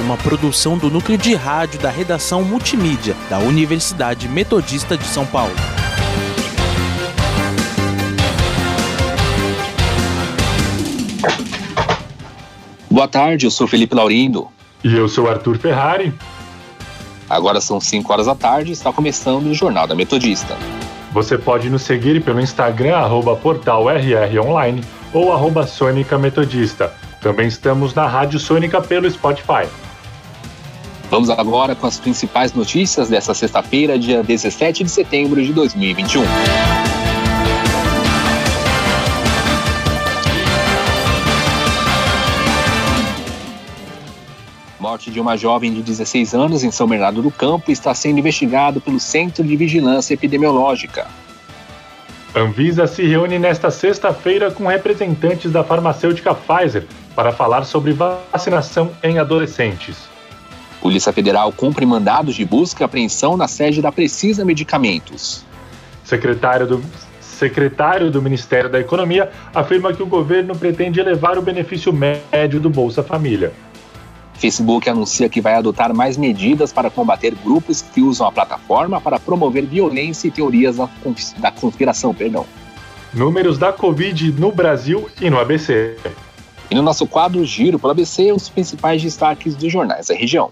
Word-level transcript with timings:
uma 0.00 0.16
produção 0.16 0.76
do 0.76 0.90
núcleo 0.90 1.16
de 1.16 1.34
rádio 1.34 1.80
da 1.80 1.90
redação 1.90 2.42
multimídia 2.42 3.14
da 3.30 3.38
Universidade 3.38 4.28
Metodista 4.28 4.96
de 4.96 5.04
São 5.04 5.24
Paulo. 5.24 5.54
Boa 12.90 13.08
tarde, 13.08 13.46
eu 13.46 13.50
sou 13.50 13.66
Felipe 13.66 13.94
Laurindo. 13.94 14.48
E 14.82 14.94
eu 14.94 15.08
sou 15.08 15.28
Arthur 15.28 15.58
Ferrari. 15.58 16.14
Agora 17.28 17.60
são 17.60 17.80
5 17.80 18.12
horas 18.12 18.26
da 18.26 18.34
tarde 18.34 18.70
e 18.70 18.72
está 18.72 18.92
começando 18.92 19.46
o 19.46 19.54
Jornal 19.54 19.86
da 19.86 19.94
Metodista. 19.94 20.56
Você 21.12 21.38
pode 21.38 21.70
nos 21.70 21.82
seguir 21.82 22.22
pelo 22.22 22.40
Instagram, 22.40 22.96
arroba 22.96 23.34
portal 23.34 23.88
RR 23.88 24.38
Online 24.40 24.84
ou 25.12 25.32
arroba 25.32 25.66
Sônica 25.66 26.18
Metodista. 26.18 26.92
Também 27.20 27.48
estamos 27.48 27.94
na 27.94 28.06
Rádio 28.06 28.38
Sônica 28.38 28.80
pelo 28.82 29.10
Spotify. 29.10 29.66
Vamos 31.14 31.30
agora 31.30 31.76
com 31.76 31.86
as 31.86 32.00
principais 32.00 32.52
notícias 32.52 33.08
dessa 33.08 33.32
sexta-feira, 33.32 33.96
dia 33.96 34.20
17 34.20 34.82
de 34.82 34.90
setembro 34.90 35.40
de 35.40 35.52
2021. 35.52 36.24
Morte 44.80 45.12
de 45.12 45.20
uma 45.20 45.36
jovem 45.36 45.72
de 45.72 45.82
16 45.82 46.34
anos 46.34 46.64
em 46.64 46.72
São 46.72 46.88
Bernardo 46.88 47.22
do 47.22 47.30
Campo 47.30 47.70
está 47.70 47.94
sendo 47.94 48.18
investigado 48.18 48.80
pelo 48.80 48.98
Centro 48.98 49.44
de 49.44 49.56
Vigilância 49.56 50.14
Epidemiológica. 50.14 51.06
Anvisa 52.34 52.88
se 52.88 53.06
reúne 53.06 53.38
nesta 53.38 53.70
sexta-feira 53.70 54.50
com 54.50 54.66
representantes 54.66 55.52
da 55.52 55.62
farmacêutica 55.62 56.34
Pfizer 56.34 56.88
para 57.14 57.30
falar 57.30 57.62
sobre 57.62 57.92
vacinação 57.92 58.90
em 59.00 59.20
adolescentes. 59.20 60.12
Polícia 60.84 61.14
Federal 61.14 61.50
cumpre 61.50 61.86
mandados 61.86 62.34
de 62.34 62.44
busca 62.44 62.82
e 62.82 62.84
apreensão 62.84 63.38
na 63.38 63.48
sede 63.48 63.80
da 63.80 63.90
Precisa 63.90 64.44
Medicamentos. 64.44 65.42
Secretário 66.04 66.66
do, 66.66 66.84
secretário 67.22 68.10
do 68.10 68.20
Ministério 68.20 68.68
da 68.68 68.78
Economia 68.78 69.30
afirma 69.54 69.94
que 69.94 70.02
o 70.02 70.06
governo 70.06 70.54
pretende 70.54 71.00
elevar 71.00 71.38
o 71.38 71.42
benefício 71.42 71.90
médio 71.90 72.60
do 72.60 72.68
Bolsa 72.68 73.02
Família. 73.02 73.50
Facebook 74.34 74.86
anuncia 74.86 75.26
que 75.26 75.40
vai 75.40 75.54
adotar 75.54 75.94
mais 75.94 76.18
medidas 76.18 76.70
para 76.70 76.90
combater 76.90 77.34
grupos 77.34 77.80
que 77.80 78.02
usam 78.02 78.26
a 78.26 78.30
plataforma 78.30 79.00
para 79.00 79.18
promover 79.18 79.64
violência 79.64 80.28
e 80.28 80.30
teorias 80.30 80.76
da 81.38 81.50
conspiração. 81.50 82.12
Perdão. 82.12 82.44
Números 83.14 83.56
da 83.56 83.72
Covid 83.72 84.32
no 84.32 84.52
Brasil 84.52 85.08
e 85.18 85.30
no 85.30 85.40
ABC. 85.40 85.96
E 86.70 86.74
no 86.74 86.82
nosso 86.82 87.06
quadro 87.06 87.42
Giro 87.42 87.78
pelo 87.78 87.92
ABC, 87.92 88.32
os 88.32 88.50
principais 88.50 89.02
destaques 89.02 89.54
dos 89.54 89.72
jornais 89.72 90.08
da 90.08 90.14
região. 90.14 90.50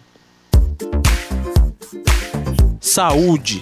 Saúde. 2.93 3.59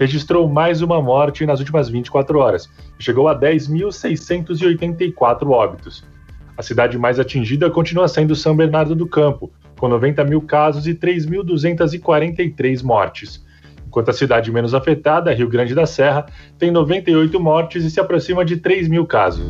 registrou 0.00 0.48
mais 0.48 0.82
uma 0.82 1.00
morte 1.00 1.46
nas 1.46 1.60
últimas 1.60 1.88
24 1.88 2.36
horas, 2.40 2.68
chegou 2.98 3.28
a 3.28 3.38
10.684 3.38 5.48
óbitos. 5.48 6.04
A 6.56 6.62
cidade 6.62 6.98
mais 6.98 7.20
atingida 7.20 7.70
continua 7.70 8.08
sendo 8.08 8.34
São 8.34 8.56
Bernardo 8.56 8.96
do 8.96 9.06
Campo, 9.06 9.52
com 9.78 9.88
90 9.88 10.24
mil 10.24 10.42
casos 10.42 10.88
e 10.88 10.94
3.243 10.94 12.82
mortes. 12.82 13.46
Enquanto 13.86 14.08
a 14.08 14.12
cidade 14.12 14.50
menos 14.50 14.74
afetada, 14.74 15.32
Rio 15.32 15.48
Grande 15.48 15.72
da 15.72 15.86
Serra, 15.86 16.26
tem 16.58 16.72
98 16.72 17.38
mortes 17.38 17.84
e 17.84 17.90
se 17.90 18.00
aproxima 18.00 18.44
de 18.44 18.56
3 18.56 18.88
mil 18.88 19.06
casos. 19.06 19.46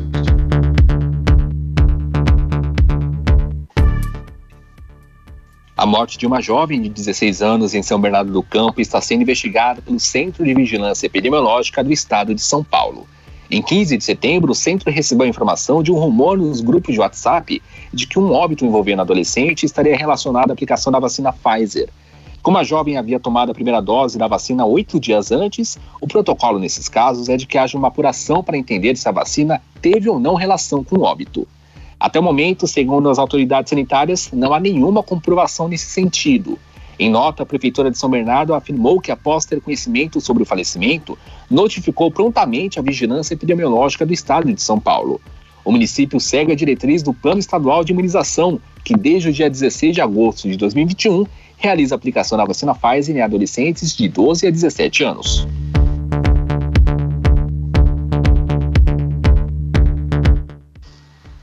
A 5.84 5.86
morte 5.86 6.16
de 6.16 6.26
uma 6.26 6.40
jovem 6.40 6.80
de 6.80 6.88
16 6.88 7.42
anos 7.42 7.74
em 7.74 7.82
São 7.82 8.00
Bernardo 8.00 8.32
do 8.32 8.42
Campo 8.42 8.80
está 8.80 9.02
sendo 9.02 9.20
investigada 9.20 9.82
pelo 9.82 10.00
Centro 10.00 10.42
de 10.42 10.54
Vigilância 10.54 11.04
Epidemiológica 11.04 11.84
do 11.84 11.92
Estado 11.92 12.34
de 12.34 12.40
São 12.40 12.64
Paulo. 12.64 13.06
Em 13.50 13.60
15 13.60 13.98
de 13.98 14.02
setembro, 14.02 14.52
o 14.52 14.54
centro 14.54 14.90
recebeu 14.90 15.26
a 15.26 15.28
informação 15.28 15.82
de 15.82 15.92
um 15.92 15.96
rumor 15.96 16.38
nos 16.38 16.62
grupos 16.62 16.94
de 16.94 17.00
WhatsApp 17.00 17.62
de 17.92 18.06
que 18.06 18.18
um 18.18 18.32
óbito 18.32 18.64
envolvendo 18.64 19.02
adolescente 19.02 19.66
estaria 19.66 19.94
relacionado 19.94 20.48
à 20.48 20.54
aplicação 20.54 20.90
da 20.90 20.98
vacina 20.98 21.34
Pfizer. 21.34 21.90
Como 22.40 22.56
a 22.56 22.64
jovem 22.64 22.96
havia 22.96 23.20
tomado 23.20 23.50
a 23.50 23.54
primeira 23.54 23.82
dose 23.82 24.16
da 24.16 24.26
vacina 24.26 24.64
oito 24.64 24.98
dias 24.98 25.30
antes, 25.30 25.78
o 26.00 26.06
protocolo 26.06 26.58
nesses 26.58 26.88
casos 26.88 27.28
é 27.28 27.36
de 27.36 27.46
que 27.46 27.58
haja 27.58 27.76
uma 27.76 27.88
apuração 27.88 28.42
para 28.42 28.56
entender 28.56 28.96
se 28.96 29.06
a 29.06 29.12
vacina 29.12 29.60
teve 29.82 30.08
ou 30.08 30.18
não 30.18 30.34
relação 30.34 30.82
com 30.82 30.96
o 30.96 31.02
óbito. 31.02 31.46
Até 32.04 32.20
o 32.20 32.22
momento, 32.22 32.66
segundo 32.66 33.08
as 33.08 33.18
autoridades 33.18 33.70
sanitárias, 33.70 34.28
não 34.30 34.52
há 34.52 34.60
nenhuma 34.60 35.02
comprovação 35.02 35.68
nesse 35.68 35.86
sentido. 35.86 36.58
Em 36.98 37.08
nota, 37.08 37.42
a 37.42 37.46
Prefeitura 37.46 37.90
de 37.90 37.96
São 37.96 38.10
Bernardo 38.10 38.52
afirmou 38.52 39.00
que, 39.00 39.10
após 39.10 39.46
ter 39.46 39.58
conhecimento 39.58 40.20
sobre 40.20 40.42
o 40.42 40.46
falecimento, 40.46 41.16
notificou 41.50 42.10
prontamente 42.10 42.78
a 42.78 42.82
Vigilância 42.82 43.32
Epidemiológica 43.32 44.04
do 44.04 44.12
Estado 44.12 44.52
de 44.52 44.60
São 44.60 44.78
Paulo. 44.78 45.18
O 45.64 45.72
município 45.72 46.20
segue 46.20 46.52
a 46.52 46.54
diretriz 46.54 47.02
do 47.02 47.14
Plano 47.14 47.40
Estadual 47.40 47.82
de 47.82 47.92
Imunização, 47.92 48.60
que 48.84 48.94
desde 48.94 49.30
o 49.30 49.32
dia 49.32 49.48
16 49.48 49.94
de 49.94 50.02
agosto 50.02 50.46
de 50.46 50.58
2021 50.58 51.24
realiza 51.56 51.94
a 51.94 51.96
aplicação 51.96 52.36
da 52.36 52.44
vacina 52.44 52.74
Pfizer 52.74 53.16
em 53.16 53.22
adolescentes 53.22 53.96
de 53.96 54.10
12 54.10 54.46
a 54.46 54.50
17 54.50 55.04
anos. 55.04 55.48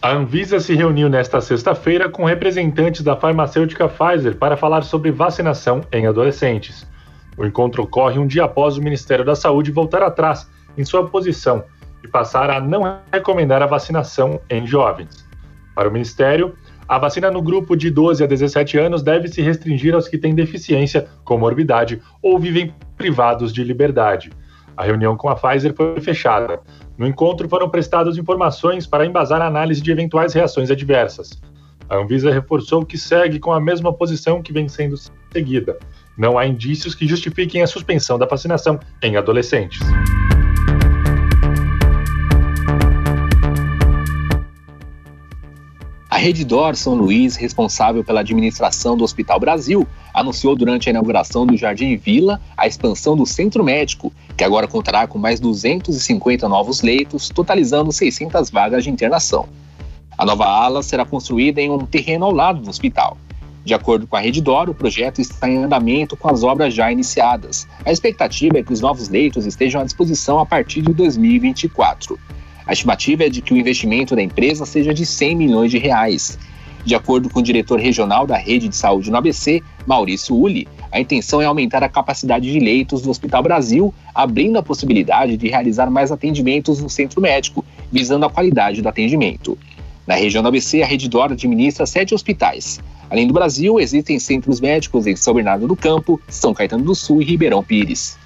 A 0.04 0.14
Anvisa 0.14 0.60
se 0.60 0.74
reuniu 0.74 1.08
nesta 1.08 1.40
sexta-feira 1.40 2.10
com 2.10 2.26
representantes 2.26 3.04
da 3.04 3.16
farmacêutica 3.16 3.88
Pfizer 3.88 4.36
para 4.36 4.58
falar 4.58 4.82
sobre 4.82 5.12
vacinação 5.12 5.82
em 5.92 6.08
adolescentes. 6.08 6.88
O 7.38 7.46
encontro 7.46 7.84
ocorre 7.84 8.18
um 8.18 8.26
dia 8.26 8.46
após 8.46 8.78
o 8.78 8.82
Ministério 8.82 9.24
da 9.24 9.36
Saúde 9.36 9.72
voltar 9.72 10.02
atrás 10.02 10.50
em 10.76 10.84
sua 10.84 11.08
posição 11.08 11.64
e 12.04 12.08
passar 12.08 12.50
a 12.50 12.60
não 12.60 13.00
recomendar 13.14 13.62
a 13.62 13.68
vacinação 13.68 14.42
em 14.50 14.66
jovens. 14.66 15.24
Para 15.76 15.88
o 15.88 15.92
Ministério, 15.92 16.56
a 16.88 16.98
vacina 16.98 17.30
no 17.30 17.42
grupo 17.42 17.76
de 17.76 17.92
12 17.92 18.24
a 18.24 18.28
17 18.28 18.80
anos 18.80 19.04
deve 19.04 19.28
se 19.28 19.44
restringir 19.44 19.94
aos 19.94 20.08
que 20.08 20.18
têm 20.18 20.34
deficiência, 20.34 21.08
comorbidade 21.24 22.02
ou 22.24 22.40
vivem 22.40 22.74
privados 22.98 23.54
de 23.54 23.64
liberdade. 23.64 24.32
A 24.76 24.84
reunião 24.84 25.16
com 25.16 25.30
a 25.30 25.36
Pfizer 25.36 25.76
foi 25.76 26.02
fechada. 26.02 26.60
No 27.02 27.08
encontro 27.08 27.50
foram 27.50 27.68
prestadas 27.68 28.16
informações 28.16 28.86
para 28.86 29.08
embasar 29.08 29.42
a 29.42 29.48
análise 29.48 29.82
de 29.82 29.92
eventuais 29.92 30.36
reações 30.36 30.70
adversas. 30.70 31.32
A 31.90 31.98
Anvisa 31.98 32.32
reforçou 32.32 32.86
que 32.86 32.96
segue 32.96 33.40
com 33.40 33.52
a 33.52 33.60
mesma 33.60 33.92
posição 33.92 34.40
que 34.40 34.54
vem 34.54 34.70
sendo 34.70 34.96
seguida. 35.34 35.80
Não 36.16 36.38
há 36.38 36.46
indícios 36.46 36.94
que 36.94 37.08
justifiquem 37.08 37.64
a 37.64 37.66
suspensão 37.66 38.20
da 38.20 38.28
vacinação 38.28 38.80
em 39.02 39.18
adolescentes. 39.18 39.80
A 46.08 46.18
Reddor 46.18 46.76
São 46.76 46.94
Luís, 46.94 47.36
responsável 47.36 48.04
pela 48.04 48.20
administração 48.20 48.96
do 48.96 49.04
Hospital 49.04 49.40
Brasil, 49.40 49.88
anunciou 50.14 50.56
durante 50.56 50.88
a 50.88 50.92
inauguração 50.92 51.48
do 51.48 51.58
Jardim 51.58 51.96
Vila 51.96 52.40
a 52.58 52.68
expansão 52.68 53.16
do 53.16 53.26
centro 53.26 53.64
médico, 53.64 54.14
que 54.42 54.46
agora 54.46 54.68
contará 54.68 55.06
com 55.06 55.20
mais 55.20 55.40
250 55.40 56.50
novos 56.50 56.82
leitos, 56.82 57.30
totalizando 57.30 57.92
600 57.92 58.50
vagas 58.50 58.84
de 58.84 58.90
internação. 58.90 59.48
A 60.18 60.26
nova 60.26 60.46
ala 60.46 60.82
será 60.82 61.06
construída 61.06 61.62
em 61.62 61.70
um 61.70 61.86
terreno 61.86 62.26
ao 62.26 62.32
lado 62.32 62.60
do 62.60 62.68
hospital. 62.68 63.20
De 63.64 63.76
acordo 63.76 64.08
com 64.08 64.16
a 64.16 64.20
Reddor, 64.20 64.68
o 64.68 64.74
projeto 64.74 65.22
está 65.22 65.48
em 65.48 65.64
andamento 65.64 66.18
com 66.18 66.28
as 66.28 66.42
obras 66.42 66.74
já 66.74 66.92
iniciadas. 66.92 67.68
A 67.86 67.92
expectativa 67.92 68.58
é 68.58 68.64
que 68.64 68.74
os 68.74 68.82
novos 68.82 69.10
leitos 69.10 69.46
estejam 69.46 69.80
à 69.80 69.84
disposição 69.84 70.40
a 70.40 70.46
partir 70.48 70.82
de 70.82 70.92
2024. 70.92 72.18
A 72.66 72.74
estimativa 72.74 73.26
é 73.26 73.30
de 73.30 73.44
que 73.44 73.54
o 73.54 73.58
investimento 73.58 74.16
da 74.16 74.24
empresa 74.24 74.66
seja 74.66 74.92
de 74.92 75.06
100 75.06 75.36
milhões 75.36 75.70
de 75.70 75.78
reais. 75.78 76.40
De 76.84 76.96
acordo 76.96 77.30
com 77.30 77.42
o 77.42 77.44
diretor 77.44 77.80
regional 77.80 78.26
da 78.26 78.38
rede 78.38 78.68
de 78.68 78.76
saúde 78.76 79.12
no 79.12 79.18
ABC, 79.18 79.62
Maurício 79.86 80.36
Uli, 80.36 80.68
a 80.92 81.00
intenção 81.00 81.42
é 81.42 81.46
aumentar 81.46 81.82
a 81.84 81.90
capacidade 81.90 82.52
de 82.52 82.60
leitos 82.60 83.02
do 83.02 83.10
Hospital 83.10 83.42
Brasil, 83.42 83.94
abrindo 84.14 84.58
a 84.58 84.64
possibilidade 84.64 85.38
de 85.38 85.48
realizar 85.48 85.90
mais 85.90 86.12
atendimentos 86.12 86.82
no 86.82 86.90
centro 86.90 87.22
médico, 87.22 87.64
visando 87.90 88.26
a 88.26 88.30
qualidade 88.30 88.82
do 88.82 88.90
atendimento. 88.90 89.58
Na 90.06 90.16
região 90.16 90.44
do 90.44 90.50
ABC, 90.50 90.84
a 90.84 90.86
Rede 90.86 91.08
Dora 91.08 91.34
administra 91.34 91.86
sete 91.86 92.14
hospitais. 92.14 92.82
Além 93.10 93.26
do 93.26 93.34
Brasil, 93.34 93.80
existem 93.80 94.20
centros 94.20 94.60
médicos 94.60 95.08
em 95.08 95.16
São 95.16 95.34
Bernardo 95.34 95.68
do 95.68 95.76
Campo, 95.76 96.20
São 96.28 96.54
Caetano 96.54 96.84
do 96.84 96.96
Sul 96.96 97.22
e 97.22 97.26
Ribeirão 97.26 97.64
Pires. 97.64 98.18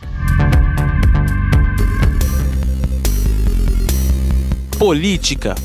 Política 4.77 5.55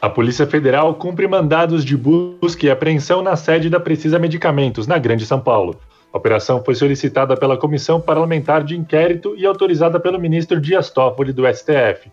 A 0.00 0.08
Polícia 0.08 0.46
Federal 0.46 0.94
cumpre 0.94 1.28
mandados 1.28 1.84
de 1.84 1.94
busca 1.94 2.64
e 2.64 2.70
apreensão 2.70 3.20
na 3.20 3.36
sede 3.36 3.68
da 3.68 3.78
Precisa 3.78 4.18
Medicamentos, 4.18 4.86
na 4.86 4.96
Grande 4.96 5.26
São 5.26 5.38
Paulo. 5.38 5.78
A 6.10 6.16
operação 6.16 6.64
foi 6.64 6.74
solicitada 6.74 7.36
pela 7.36 7.58
Comissão 7.58 8.00
Parlamentar 8.00 8.64
de 8.64 8.74
Inquérito 8.74 9.34
e 9.36 9.44
autorizada 9.44 10.00
pelo 10.00 10.18
ministro 10.18 10.58
Dias 10.58 10.88
Toffoli 10.88 11.34
do 11.34 11.42
STF. 11.46 12.10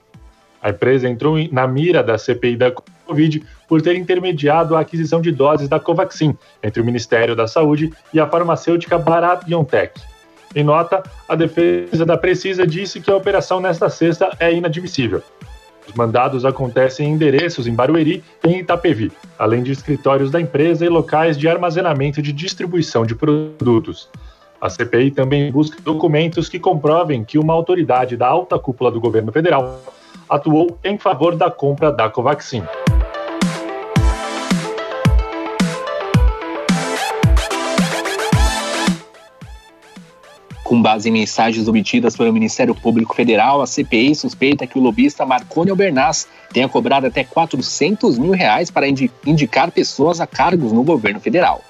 A 0.62 0.72
empresa 0.72 1.07
entrou 1.07 1.38
na 1.50 1.66
mira 1.66 2.04
da 2.04 2.18
CPI 2.18 2.57
da 2.57 2.74
Covid 3.06 3.42
por 3.69 3.81
ter 3.81 3.95
intermediado 3.95 4.75
a 4.75 4.81
aquisição 4.81 5.22
de 5.22 5.31
doses 5.31 5.69
da 5.69 5.80
Covaxin 5.80 6.38
entre 6.62 6.81
o 6.81 6.86
Ministério 6.86 7.38
da 7.38 7.48
Saúde 7.48 7.94
e 8.13 8.19
a 8.19 8.28
farmacêutica 8.28 8.98
Bharat 8.98 9.45
BioNTech. 9.45 10.01
Em 10.54 10.63
nota, 10.63 11.01
a 11.28 11.36
defesa 11.36 12.06
da 12.06 12.18
Precisa 12.18 12.68
disse 12.68 13.00
que 13.00 13.10
a 13.10 13.16
operação 13.16 13.62
nesta 13.62 13.89
sexta 13.89 14.36
é 14.42 14.54
inadmissível. 14.54 15.24
Os 15.88 15.94
mandados 15.94 16.44
acontecem 16.44 17.07
em 17.07 17.13
endereços 17.13 17.66
em 17.66 17.74
Barueri 17.74 18.24
e 18.44 18.50
em 18.50 18.60
Itapevi, 18.60 19.12
além 19.39 19.63
de 19.63 19.72
escritórios 19.72 20.30
da 20.30 20.42
empresa 20.42 20.86
e 20.86 20.89
locais 20.89 21.38
de 21.38 21.48
armazenamento 21.48 22.22
de 22.22 22.34
distribuição 22.34 23.06
de 23.06 23.16
produtos. 23.16 24.10
A 24.60 24.69
CPI 24.69 25.12
também 25.12 25.51
busca 25.51 25.81
documentos 25.81 26.50
que 26.50 26.60
comprovem 26.60 27.24
que 27.24 27.38
uma 27.38 27.54
autoridade 27.54 28.18
da 28.18 28.28
alta 28.28 28.57
cúpula 28.57 28.92
do 28.92 29.00
governo 29.00 29.31
federal 29.31 29.80
atuou 30.28 30.78
em 30.84 30.98
favor 30.98 31.36
da 31.36 31.50
compra 31.50 31.92
da 31.92 32.10
Covaxin. 32.10 32.63
Com 40.68 40.81
base 40.81 41.08
em 41.08 41.14
mensagens 41.14 41.66
obtidas 41.69 42.18
pelo 42.18 42.34
Ministério 42.34 42.75
Público 42.75 43.16
Federal, 43.16 43.62
a 43.62 43.66
CPI 43.66 44.14
suspeita 44.14 44.68
que 44.68 44.78
o 44.78 44.81
lobista 44.81 45.25
Marconi 45.25 45.72
Albernaz 45.72 46.28
tenha 46.52 46.68
cobrado 46.68 47.08
até 47.08 47.24
400 47.24 48.18
mil 48.18 48.31
reais 48.31 48.69
para 48.69 48.86
indicar 48.86 49.72
pessoas 49.72 50.19
a 50.19 50.28
cargos 50.28 50.74
no 50.74 50.84
governo 50.84 51.22
federal. 51.22 51.62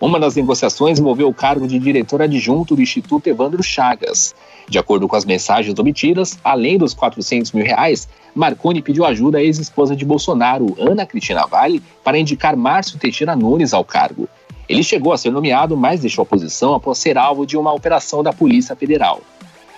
Uma 0.00 0.18
das 0.18 0.34
negociações 0.34 0.98
envolveu 0.98 1.28
o 1.28 1.34
cargo 1.34 1.68
de 1.68 1.78
diretor 1.78 2.22
adjunto 2.22 2.74
do 2.74 2.80
Instituto 2.80 3.26
Evandro 3.26 3.62
Chagas. 3.62 4.34
De 4.66 4.78
acordo 4.78 5.06
com 5.06 5.16
as 5.16 5.26
mensagens 5.26 5.78
obtidas, 5.78 6.38
além 6.42 6.78
dos 6.78 6.94
400 6.94 7.52
mil 7.52 7.66
reais, 7.66 8.08
Marconi 8.34 8.80
pediu 8.80 9.04
ajuda 9.04 9.36
à 9.36 9.42
ex-esposa 9.42 9.94
de 9.94 10.06
Bolsonaro, 10.06 10.74
Ana 10.78 11.04
Cristina 11.04 11.46
Vale, 11.46 11.82
para 12.02 12.18
indicar 12.18 12.56
Márcio 12.56 12.98
Teixeira 12.98 13.36
Nunes 13.36 13.74
ao 13.74 13.84
cargo. 13.84 14.26
Ele 14.68 14.82
chegou 14.82 15.12
a 15.12 15.18
ser 15.18 15.30
nomeado, 15.30 15.76
mas 15.76 16.00
deixou 16.00 16.22
a 16.22 16.26
posição 16.26 16.74
após 16.74 16.98
ser 16.98 17.16
alvo 17.16 17.46
de 17.46 17.56
uma 17.56 17.72
operação 17.72 18.22
da 18.22 18.32
Polícia 18.32 18.76
Federal. 18.76 19.22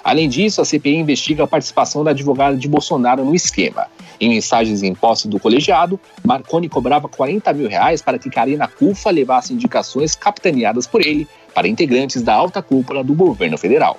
Além 0.03 0.29
disso, 0.29 0.61
a 0.61 0.65
CPI 0.65 0.97
investiga 0.97 1.45
a 1.45 1.47
participação 1.47 2.03
da 2.03 2.11
advogada 2.11 2.57
de 2.57 2.67
Bolsonaro 2.67 3.25
no 3.25 3.35
esquema. 3.35 3.87
Em 4.19 4.31
mensagens 4.31 4.83
em 4.83 4.95
posse 4.95 5.29
do 5.29 5.39
colegiado, 5.39 6.01
Marconi 6.25 6.69
cobrava 6.69 7.09
40 7.09 7.53
mil 7.53 7.69
reais 7.69 8.03
para 8.03 8.19
que 8.19 8.31
Karina 8.31 8.67
Cufa 8.67 9.11
levasse 9.11 9.53
indicações 9.53 10.15
capitaneadas 10.15 10.87
por 10.87 11.01
ele 11.01 11.29
para 11.55 11.69
integrantes 11.69 12.23
da 12.23 12.35
alta 12.35 12.63
cúpula 12.63 13.05
do 13.05 13.15
governo 13.15 13.59
federal. 13.59 13.99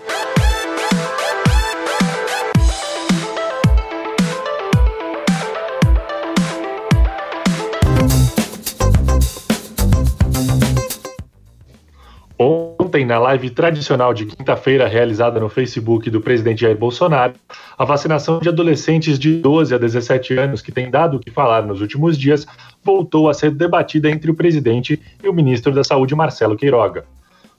Ontem, 13.01 13.06
na 13.06 13.18
live 13.18 13.50
tradicional 13.50 14.13
de 14.13 14.27
quinta-feira 14.27 14.88
realizada 14.88 15.39
no 15.39 15.50
Facebook 15.50 16.07
do 16.12 16.21
presidente 16.21 16.62
Jair 16.62 16.77
Bolsonaro, 16.77 17.33
a 17.75 17.83
vacinação 17.83 18.39
de 18.39 18.48
adolescentes 18.48 19.18
de 19.18 19.38
12 19.38 19.74
a 19.74 19.77
17 19.80 20.38
anos, 20.38 20.62
que 20.62 20.71
tem 20.71 20.88
dado 20.88 21.18
o 21.18 21.19
que 21.19 21.31
falar 21.31 21.65
nos 21.65 21.81
últimos 21.81 22.15
dias, 22.15 22.45
voltou 22.83 23.27
a 23.27 23.33
ser 23.33 23.50
debatida 23.50 24.07
entre 24.07 24.30
o 24.30 24.36
presidente 24.36 25.01
e 25.24 25.27
o 25.27 25.33
ministro 25.33 25.74
da 25.74 25.83
Saúde, 25.83 26.13
Marcelo 26.13 26.56
Queiroga. 26.56 27.06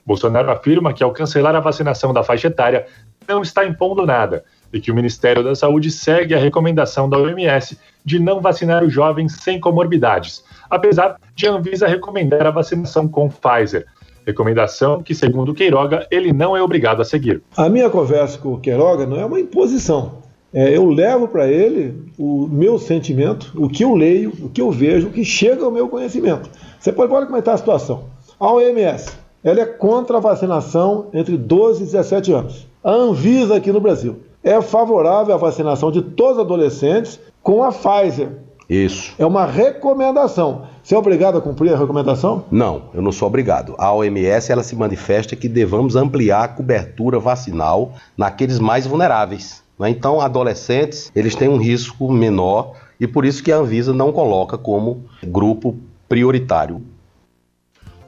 Bolsonaro 0.06 0.48
afirma 0.48 0.92
que, 0.92 1.02
ao 1.02 1.12
cancelar 1.12 1.56
a 1.56 1.60
vacinação 1.60 2.12
da 2.12 2.22
faixa 2.22 2.46
etária, 2.46 2.86
não 3.26 3.42
está 3.42 3.64
impondo 3.64 4.06
nada 4.06 4.44
e 4.72 4.80
que 4.80 4.92
o 4.92 4.94
Ministério 4.94 5.42
da 5.42 5.56
Saúde 5.56 5.90
segue 5.90 6.36
a 6.36 6.38
recomendação 6.38 7.10
da 7.10 7.18
OMS 7.18 7.76
de 8.04 8.20
não 8.20 8.40
vacinar 8.40 8.84
os 8.84 8.92
jovens 8.92 9.32
sem 9.42 9.58
comorbidades, 9.58 10.44
apesar 10.70 11.16
de 11.34 11.48
a 11.48 11.52
Anvisa 11.52 11.88
recomendar 11.88 12.46
a 12.46 12.50
vacinação 12.52 13.08
com 13.08 13.28
Pfizer 13.28 13.86
Recomendação 14.26 15.02
que, 15.02 15.14
segundo 15.14 15.50
o 15.50 15.54
Queiroga, 15.54 16.06
ele 16.10 16.32
não 16.32 16.56
é 16.56 16.62
obrigado 16.62 17.00
a 17.00 17.04
seguir. 17.04 17.42
A 17.56 17.68
minha 17.68 17.90
conversa 17.90 18.38
com 18.38 18.54
o 18.54 18.60
Queiroga 18.60 19.06
não 19.06 19.18
é 19.18 19.24
uma 19.24 19.40
imposição. 19.40 20.22
É, 20.54 20.76
eu 20.76 20.88
levo 20.90 21.28
para 21.28 21.48
ele 21.48 21.94
o 22.18 22.46
meu 22.46 22.78
sentimento, 22.78 23.52
o 23.56 23.68
que 23.68 23.84
eu 23.84 23.94
leio, 23.94 24.32
o 24.42 24.48
que 24.50 24.60
eu 24.60 24.70
vejo, 24.70 25.08
o 25.08 25.10
que 25.10 25.24
chega 25.24 25.64
ao 25.64 25.70
meu 25.70 25.88
conhecimento. 25.88 26.50
Você 26.78 26.92
pode, 26.92 27.10
pode 27.10 27.26
comentar 27.26 27.54
a 27.54 27.56
situação. 27.56 28.04
A 28.38 28.52
OMS 28.52 29.22
ela 29.42 29.60
é 29.60 29.66
contra 29.66 30.18
a 30.18 30.20
vacinação 30.20 31.06
entre 31.12 31.36
12 31.36 31.82
e 31.82 31.86
17 31.86 32.32
anos. 32.32 32.66
A 32.82 32.92
Anvisa 32.92 33.56
aqui 33.56 33.72
no 33.72 33.80
Brasil 33.80 34.20
é 34.42 34.60
favorável 34.60 35.34
à 35.34 35.38
vacinação 35.38 35.90
de 35.90 36.02
todos 36.02 36.36
os 36.36 36.44
adolescentes 36.44 37.18
com 37.42 37.62
a 37.62 37.72
Pfizer. 37.72 38.28
Isso. 38.68 39.14
É 39.18 39.26
uma 39.26 39.44
recomendação. 39.44 40.66
Você 40.82 40.96
é 40.96 40.98
obrigado 40.98 41.38
a 41.38 41.40
cumprir 41.40 41.72
a 41.72 41.78
recomendação? 41.78 42.44
Não, 42.50 42.84
eu 42.92 43.00
não 43.00 43.12
sou 43.12 43.28
obrigado. 43.28 43.74
A 43.78 43.92
OMS 43.92 44.50
ela 44.50 44.64
se 44.64 44.74
manifesta 44.74 45.36
que 45.36 45.48
devamos 45.48 45.94
ampliar 45.94 46.42
a 46.42 46.48
cobertura 46.48 47.20
vacinal 47.20 47.92
naqueles 48.16 48.58
mais 48.58 48.84
vulneráveis. 48.84 49.62
Né? 49.78 49.90
Então, 49.90 50.20
adolescentes 50.20 51.12
eles 51.14 51.36
têm 51.36 51.48
um 51.48 51.56
risco 51.56 52.10
menor 52.10 52.74
e 52.98 53.06
por 53.06 53.24
isso 53.24 53.44
que 53.44 53.52
a 53.52 53.58
Anvisa 53.58 53.92
não 53.92 54.10
coloca 54.10 54.58
como 54.58 55.04
grupo 55.22 55.76
prioritário. 56.08 56.82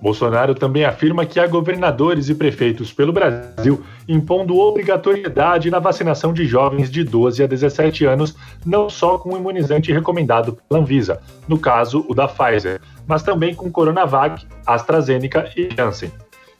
Bolsonaro 0.05 0.55
também 0.55 0.85
afirma 0.85 1.25
que 1.25 1.41
há 1.41 1.47
governadores 1.47 2.29
e 2.29 2.35
prefeitos 2.35 2.93
pelo 2.93 3.11
Brasil 3.11 3.83
impondo 4.07 4.59
obrigatoriedade 4.59 5.71
na 5.71 5.79
vacinação 5.79 6.35
de 6.35 6.45
jovens 6.45 6.91
de 6.91 7.03
12 7.03 7.43
a 7.43 7.47
17 7.47 8.05
anos, 8.05 8.37
não 8.67 8.91
só 8.91 9.17
com 9.17 9.33
o 9.33 9.37
imunizante 9.39 9.91
recomendado 9.91 10.59
pela 10.69 10.83
Anvisa, 10.83 11.23
no 11.49 11.59
caso 11.59 12.05
o 12.07 12.15
da 12.15 12.29
Pfizer, 12.29 12.83
mas 13.07 13.23
também 13.23 13.55
com 13.55 13.73
Coronavac, 13.73 14.47
AstraZeneca 14.67 15.51
e 15.57 15.75
Janssen. 15.75 16.13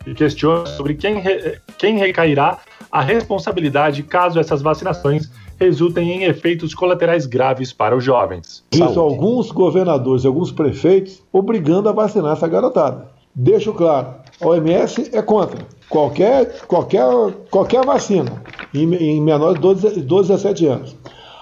E 0.07 0.15
questiona 0.15 0.65
sobre 0.65 0.95
quem, 0.95 1.21
re... 1.21 1.59
quem 1.77 1.99
recairá 1.99 2.57
a 2.91 3.03
responsabilidade 3.03 4.03
caso 4.05 4.41
essas 4.41 4.63
vacinações 4.63 5.31
resultem 5.61 6.13
em 6.13 6.25
efeitos 6.25 6.75
colaterais 6.75 7.27
graves 7.27 7.75
para 7.75 7.95
os 7.95 8.03
jovens. 8.03 8.65
Isso, 8.73 8.99
alguns 8.99 9.51
governadores 9.51 10.25
e 10.25 10.27
alguns 10.27 10.51
prefeitos 10.51 11.23
obrigando 11.31 11.91
a 11.91 11.93
vacinar 11.93 12.33
essa 12.33 12.49
garotada. 12.49 13.14
Deixo 13.35 13.73
claro, 13.73 14.15
a 14.41 14.47
OMS 14.47 15.11
é 15.13 15.21
contra 15.21 15.59
qualquer, 15.89 16.67
qualquer, 16.67 17.05
qualquer 17.51 17.85
vacina 17.85 18.43
em, 18.73 18.95
em 18.95 19.21
menores 19.21 19.57
de 19.57 19.61
12, 19.61 20.01
12 20.03 20.33
a 20.33 20.37
17 20.37 20.67
anos. 20.67 20.97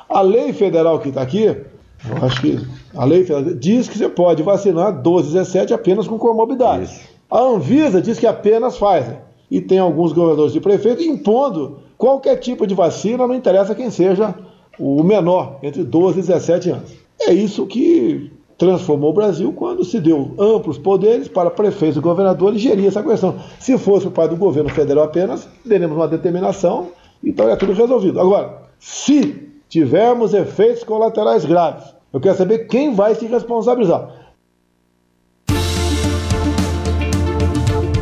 A 0.08 0.20
lei 0.22 0.52
federal 0.52 0.98
que 1.00 1.10
está 1.10 1.22
aqui, 1.22 1.44
eu 1.44 2.16
acho 2.22 2.40
que 2.40 2.58
a 2.94 3.04
lei 3.04 3.24
federal 3.24 3.54
diz 3.54 3.88
que 3.88 3.98
você 3.98 4.08
pode 4.08 4.42
vacinar 4.42 5.02
12 5.02 5.28
a 5.28 5.42
17 5.42 5.74
apenas 5.74 6.08
com 6.08 6.18
comorbidades. 6.18 6.92
Isso. 6.92 7.12
A 7.30 7.40
Anvisa 7.40 8.02
diz 8.02 8.18
que 8.18 8.26
apenas 8.26 8.74
Pfizer. 8.74 9.20
E 9.50 9.60
tem 9.60 9.78
alguns 9.78 10.12
governadores 10.12 10.52
de 10.52 10.60
prefeito 10.60 11.02
impondo 11.02 11.78
qualquer 11.96 12.36
tipo 12.36 12.66
de 12.66 12.74
vacina, 12.74 13.26
não 13.26 13.34
interessa 13.34 13.74
quem 13.74 13.90
seja 13.90 14.34
o 14.78 15.02
menor, 15.02 15.58
entre 15.62 15.84
12 15.84 16.18
e 16.18 16.22
17 16.22 16.70
anos. 16.70 16.92
É 17.20 17.32
isso 17.32 17.66
que 17.66 18.31
transformou 18.62 19.10
o 19.10 19.12
Brasil 19.12 19.52
quando 19.52 19.84
se 19.84 19.98
deu 19.98 20.36
amplos 20.38 20.78
poderes 20.78 21.26
para 21.26 21.50
prefeitos 21.50 21.96
e 21.96 22.00
governadores 22.00 22.60
gerir 22.60 22.86
essa 22.86 23.02
questão. 23.02 23.34
Se 23.58 23.76
fosse 23.76 24.06
o 24.06 24.10
pai 24.12 24.28
do 24.28 24.36
governo 24.36 24.70
federal 24.70 25.02
apenas, 25.02 25.48
teremos 25.68 25.96
uma 25.96 26.06
determinação, 26.06 26.90
então 27.24 27.48
é 27.48 27.56
tudo 27.56 27.72
resolvido. 27.72 28.20
Agora, 28.20 28.62
se 28.78 29.48
tivermos 29.68 30.32
efeitos 30.32 30.84
colaterais 30.84 31.44
graves, 31.44 31.92
eu 32.12 32.20
quero 32.20 32.38
saber 32.38 32.68
quem 32.68 32.94
vai 32.94 33.16
se 33.16 33.26
responsabilizar. 33.26 34.10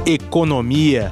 Economia. 0.05 1.11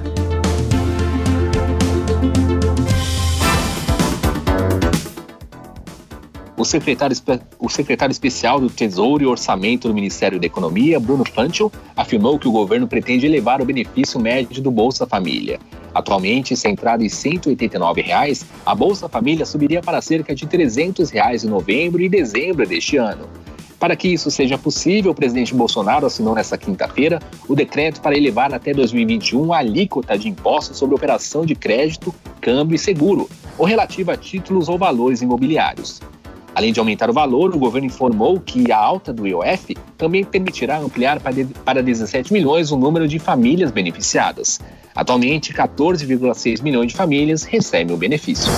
Secretário, 6.65 7.17
o 7.59 7.69
secretário 7.69 8.12
especial 8.12 8.61
do 8.61 8.69
Tesouro 8.69 9.23
e 9.23 9.27
Orçamento 9.27 9.87
do 9.87 9.95
Ministério 9.95 10.41
da 10.41 10.47
Economia, 10.47 10.99
Bruno 10.99 11.25
Fantil, 11.25 11.71
afirmou 11.97 12.38
que 12.38 12.49
o 12.49 12.53
governo 12.53 12.88
pretende 12.88 13.27
elevar 13.27 13.62
o 13.62 13.65
benefício 13.65 14.19
médio 14.19 14.61
do 14.61 14.71
Bolsa 14.71 15.07
Família. 15.07 15.61
Atualmente, 15.95 16.57
centrado 16.57 17.05
em 17.05 17.09
189 17.09 18.03
reais, 18.03 18.45
a 18.65 18.75
Bolsa 18.75 19.09
Família 19.09 19.47
subiria 19.47 19.81
para 19.81 20.00
cerca 20.00 20.35
de 20.35 20.47
300 20.47 21.11
reais 21.11 21.45
em 21.45 21.49
novembro 21.49 22.03
e 22.03 22.09
dezembro 22.09 22.67
deste 22.67 22.97
ano. 22.97 23.29
Para 23.79 23.95
que 23.95 24.09
isso 24.09 24.31
seja 24.31 24.59
possível, 24.59 25.12
o 25.12 25.15
presidente 25.15 25.55
Bolsonaro 25.55 26.07
assinou 26.07 26.35
nesta 26.35 26.59
quinta-feira 26.59 27.21
o 27.49 27.55
decreto 27.55 28.00
para 28.00 28.17
elevar 28.17 28.53
até 28.53 28.75
2021 28.75 29.53
a 29.53 29.59
alíquota 29.59 30.19
de 30.19 30.29
impostos 30.29 30.77
sobre 30.77 30.97
operação 30.97 31.47
de 31.47 31.55
crédito, 31.55 32.12
câmbio 32.41 32.75
e 32.75 32.79
seguro, 32.79 33.31
ou 33.57 33.65
relativa 33.65 34.15
a 34.15 34.17
títulos 34.17 34.69
ou 34.69 34.77
valores 34.77 35.23
imobiliários. 35.23 36.00
Além 36.59 36.73
de 36.73 36.81
aumentar 36.81 37.09
o 37.09 37.12
valor, 37.12 37.55
o 37.55 37.59
governo 37.61 37.87
informou 37.87 38.41
que 38.41 38.73
a 38.73 38.77
alta 38.77 39.12
do 39.12 39.29
IOF 39.29 39.77
também 39.97 40.25
permitirá 40.25 40.77
ampliar 40.81 41.21
para 41.65 41.81
17 41.81 42.33
milhões 42.33 42.73
o 42.73 42.77
número 42.77 43.07
de 43.07 43.21
famílias 43.21 43.71
beneficiadas. 43.71 44.59
Atualmente, 44.93 45.55
14,6 45.55 46.61
milhões 46.61 46.91
de 46.91 46.97
famílias 46.97 47.45
recebem 47.45 47.95
o 47.95 47.97
benefício. 47.97 48.50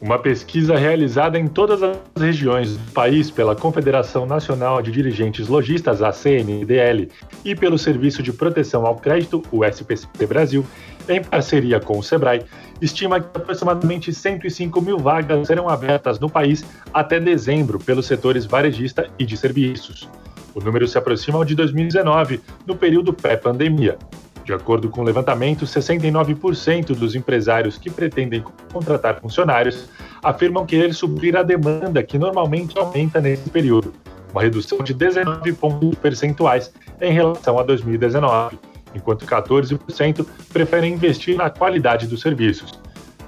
Uma 0.00 0.18
pesquisa 0.18 0.78
realizada 0.78 1.38
em 1.38 1.46
todas 1.46 1.82
as 1.82 1.98
regiões 2.16 2.78
do 2.78 2.92
país 2.92 3.30
pela 3.30 3.54
Confederação 3.54 4.24
Nacional 4.24 4.80
de 4.80 4.90
Dirigentes 4.90 5.46
Logistas, 5.48 6.00
a 6.00 6.10
CNDL, 6.10 7.10
e 7.44 7.54
pelo 7.54 7.78
Serviço 7.78 8.22
de 8.22 8.32
Proteção 8.32 8.86
ao 8.86 8.96
Crédito, 8.96 9.42
o 9.52 9.62
SPC 9.62 10.26
Brasil, 10.26 10.64
em 11.08 11.22
parceria 11.22 11.80
com 11.80 11.98
o 11.98 12.02
Sebrae, 12.02 12.42
estima 12.84 13.20
que 13.20 13.26
aproximadamente 13.36 14.12
105 14.12 14.80
mil 14.80 14.98
vagas 14.98 15.46
serão 15.46 15.68
abertas 15.68 16.20
no 16.20 16.28
país 16.28 16.64
até 16.92 17.18
dezembro 17.18 17.78
pelos 17.78 18.06
setores 18.06 18.44
varejista 18.44 19.08
e 19.18 19.24
de 19.24 19.36
serviços. 19.36 20.08
O 20.54 20.60
número 20.60 20.86
se 20.86 20.96
aproxima 20.96 21.38
ao 21.38 21.44
de 21.44 21.54
2019, 21.54 22.40
no 22.66 22.76
período 22.76 23.12
pré-pandemia. 23.12 23.98
De 24.44 24.52
acordo 24.52 24.90
com 24.90 25.00
o 25.00 25.04
levantamento, 25.04 25.64
69% 25.64 26.94
dos 26.94 27.14
empresários 27.14 27.78
que 27.78 27.90
pretendem 27.90 28.44
contratar 28.72 29.18
funcionários 29.18 29.88
afirmam 30.22 30.66
querer 30.66 30.92
suprir 30.92 31.36
a 31.36 31.42
demanda 31.42 32.02
que 32.02 32.18
normalmente 32.18 32.78
aumenta 32.78 33.20
nesse 33.20 33.48
período, 33.48 33.92
uma 34.30 34.42
redução 34.42 34.78
de 34.78 34.92
19 34.92 35.52
pontos 35.54 35.94
percentuais 35.94 36.72
em 37.00 37.12
relação 37.12 37.58
a 37.58 37.62
2019, 37.62 38.58
enquanto 38.94 39.26
14% 39.26 40.26
preferem 40.52 40.94
investir 40.94 41.36
na 41.36 41.50
qualidade 41.50 42.06
dos 42.06 42.20
serviços. 42.20 42.72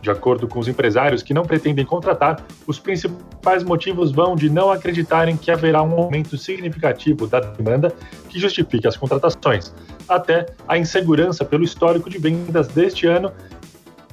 De 0.07 0.11
acordo 0.11 0.47
com 0.47 0.61
os 0.61 0.69
empresários 0.69 1.21
que 1.21 1.35
não 1.35 1.43
pretendem 1.43 1.85
contratar, 1.85 2.41
os 2.65 2.79
principais 2.79 3.65
motivos 3.65 4.13
vão 4.13 4.37
de 4.37 4.49
não 4.49 4.71
acreditarem 4.71 5.37
que 5.37 5.51
haverá 5.51 5.83
um 5.83 5.99
aumento 5.99 6.39
significativo 6.39 7.27
da 7.27 7.41
demanda 7.41 7.93
que 8.29 8.39
justifique 8.39 8.87
as 8.87 8.97
contratações, 8.97 9.75
até 10.09 10.47
a 10.69 10.79
insegurança 10.79 11.45
pelo 11.45 11.65
histórico 11.65 12.09
de 12.09 12.19
vendas 12.19 12.69
deste 12.69 13.07
ano 13.09 13.33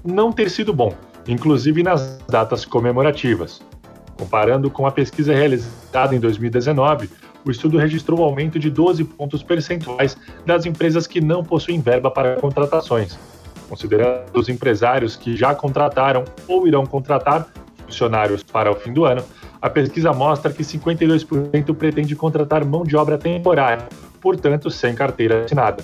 não 0.04 0.32
ter 0.32 0.50
sido 0.50 0.74
bom, 0.74 0.96
inclusive 1.28 1.84
nas 1.84 2.18
datas 2.28 2.66
comemorativas. 2.66 3.62
Comparando 4.18 4.72
com 4.72 4.88
a 4.88 4.92
pesquisa 4.92 5.32
realizada 5.32 6.16
em 6.16 6.20
2019, 6.20 7.08
o 7.46 7.52
estudo 7.52 7.78
registrou 7.78 8.20
um 8.20 8.24
aumento 8.24 8.58
de 8.58 8.70
12 8.70 9.04
pontos 9.04 9.44
percentuais 9.44 10.18
das 10.46 10.66
empresas 10.66 11.06
que 11.08 11.22
não 11.22 11.44
possuem 11.44 11.82
verba 11.82 12.10
para 12.10 12.36
contratações, 12.38 13.18
Considerando 13.74 14.26
os 14.36 14.50
empresários 14.50 15.16
que 15.16 15.36
já 15.36 15.56
contrataram 15.56 16.24
ou 16.48 16.68
irão 16.68 16.86
contratar 16.86 17.48
funcionários 17.86 18.44
para 18.44 18.72
o 18.72 18.76
fim 18.76 18.94
do 18.94 19.06
ano, 19.06 19.24
a 19.62 19.68
pesquisa 19.68 20.14
mostra 20.14 20.54
que 20.54 20.64
52% 20.64 21.74
pretende 21.76 22.16
contratar 22.16 22.64
mão 22.66 22.84
de 22.84 22.96
obra 22.96 23.18
temporária, 23.18 23.88
portanto, 24.22 24.70
sem 24.70 24.94
carteira 24.94 25.46
assinada. 25.46 25.84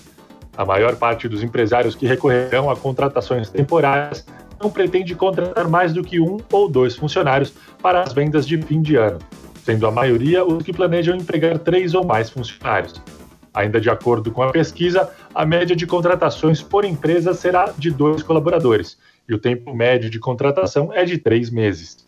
A 0.56 0.66
maior 0.66 0.96
parte 0.98 1.28
dos 1.28 1.42
empresários 1.42 1.96
que 1.96 2.06
recorrerão 2.06 2.70
a 2.70 2.76
contratações 2.76 3.50
temporárias 3.50 4.24
não 4.62 4.70
pretende 4.70 5.16
contratar 5.16 5.68
mais 5.68 5.92
do 5.92 6.04
que 6.04 6.20
um 6.20 6.38
ou 6.52 6.70
dois 6.70 6.96
funcionários 6.96 7.54
para 7.82 8.04
as 8.04 8.14
vendas 8.14 8.46
de 8.46 8.62
fim 8.62 8.84
de 8.84 8.98
ano, 8.98 9.18
sendo 9.64 9.88
a 9.88 9.92
maioria 9.92 10.46
os 10.46 10.64
que 10.64 10.74
planejam 10.74 11.16
empregar 11.16 11.60
três 11.60 11.94
ou 11.94 12.04
mais 12.04 12.30
funcionários. 12.30 13.02
Ainda 13.54 13.80
de 13.80 13.90
acordo 13.90 14.32
com 14.32 14.44
a 14.44 14.52
pesquisa, 14.52 15.10
a 15.34 15.46
média 15.46 15.76
de 15.76 15.86
contratações 15.86 16.62
por 16.62 16.86
empresa 16.86 17.34
será 17.34 17.74
de 17.78 17.92
dois 17.92 18.24
colaboradores 18.24 18.98
e 19.28 19.34
o 19.34 19.40
tempo 19.40 19.74
médio 19.74 20.10
de 20.10 20.20
contratação 20.20 20.92
é 20.94 21.06
de 21.06 21.18
três 21.18 21.50
meses. 21.50 22.08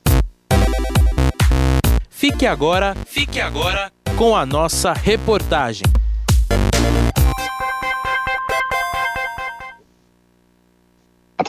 Fique 2.09 2.45
agora, 2.45 2.95
fique 3.05 3.39
agora 3.39 3.91
com 4.17 4.35
a 4.35 4.45
nossa 4.45 4.93
reportagem. 4.93 5.85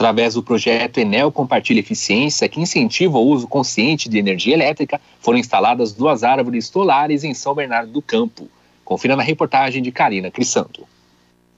Através 0.03 0.33
do 0.33 0.43
projeto 0.43 0.97
Enel 0.97 1.31
Compartilha 1.31 1.79
Eficiência, 1.79 2.49
que 2.49 2.59
incentiva 2.59 3.17
o 3.17 3.25
uso 3.25 3.47
consciente 3.47 4.09
de 4.09 4.17
energia 4.17 4.53
elétrica, 4.53 4.99
foram 5.21 5.39
instaladas 5.39 5.93
duas 5.93 6.25
árvores 6.25 6.67
solares 6.67 7.23
em 7.23 7.33
São 7.33 7.55
Bernardo 7.55 7.89
do 7.89 8.01
Campo. 8.01 8.49
Confira 8.83 9.15
na 9.15 9.23
reportagem 9.23 9.81
de 9.81 9.93
Karina 9.93 10.29
Crissanto. 10.29 10.85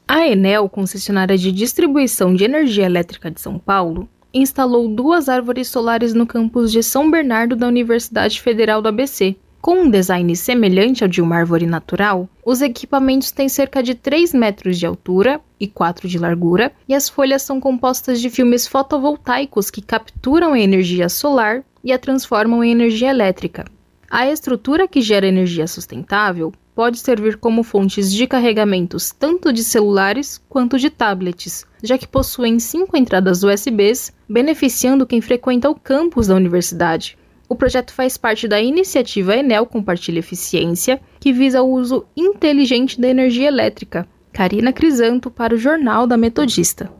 A 0.07 0.27
Enel, 0.27 0.69
concessionária 0.69 1.35
de 1.35 1.51
distribuição 1.51 2.35
de 2.35 2.43
energia 2.43 2.85
elétrica 2.85 3.31
de 3.31 3.41
São 3.41 3.57
Paulo, 3.57 4.07
instalou 4.31 4.87
duas 4.87 5.27
árvores 5.27 5.67
solares 5.67 6.13
no 6.13 6.27
campus 6.27 6.71
de 6.71 6.83
São 6.83 7.09
Bernardo 7.09 7.55
da 7.55 7.67
Universidade 7.67 8.39
Federal 8.39 8.79
do 8.79 8.89
ABC. 8.89 9.35
Com 9.59 9.85
um 9.85 9.89
design 9.89 10.35
semelhante 10.35 11.03
ao 11.03 11.09
de 11.09 11.19
uma 11.19 11.37
árvore 11.37 11.65
natural, 11.65 12.29
os 12.45 12.61
equipamentos 12.61 13.31
têm 13.31 13.49
cerca 13.49 13.81
de 13.81 13.95
3 13.95 14.35
metros 14.35 14.77
de 14.77 14.85
altura 14.85 15.41
e 15.59 15.67
4 15.67 16.07
de 16.07 16.17
largura, 16.17 16.71
e 16.87 16.93
as 16.93 17.09
folhas 17.09 17.41
são 17.41 17.59
compostas 17.59 18.21
de 18.21 18.29
filmes 18.29 18.67
fotovoltaicos 18.67 19.69
que 19.69 19.81
capturam 19.81 20.53
a 20.53 20.59
energia 20.59 21.09
solar 21.09 21.63
e 21.83 21.91
a 21.91 21.99
transformam 21.99 22.63
em 22.63 22.71
energia 22.71 23.09
elétrica. 23.09 23.65
A 24.09 24.29
estrutura 24.29 24.87
que 24.87 25.01
gera 25.01 25.27
energia 25.27 25.67
sustentável 25.67 26.53
pode 26.75 26.99
servir 26.99 27.37
como 27.37 27.63
fontes 27.63 28.11
de 28.11 28.27
carregamentos 28.27 29.11
tanto 29.11 29.53
de 29.53 29.63
celulares 29.63 30.41
quanto 30.49 30.77
de 30.77 30.89
tablets, 30.89 31.65
já 31.81 31.97
que 31.97 32.07
possuem 32.07 32.59
cinco 32.59 32.97
entradas 32.97 33.43
USBs, 33.43 34.13
beneficiando 34.27 35.07
quem 35.07 35.21
frequenta 35.21 35.69
o 35.69 35.75
campus 35.75 36.27
da 36.27 36.35
universidade. 36.35 37.17
O 37.47 37.55
projeto 37.55 37.93
faz 37.93 38.17
parte 38.17 38.47
da 38.47 38.59
iniciativa 38.59 39.35
Enel 39.35 39.65
Compartilha 39.65 40.19
Eficiência, 40.19 40.99
que 41.19 41.31
visa 41.31 41.61
o 41.61 41.71
uso 41.71 42.05
inteligente 42.17 42.99
da 42.99 43.07
energia 43.07 43.47
elétrica. 43.47 44.07
Karina 44.35 44.73
Crisanto 44.73 45.31
para 45.31 45.55
o 45.55 45.57
Jornal 45.57 46.05
da 46.05 46.17
Metodista. 46.17 46.91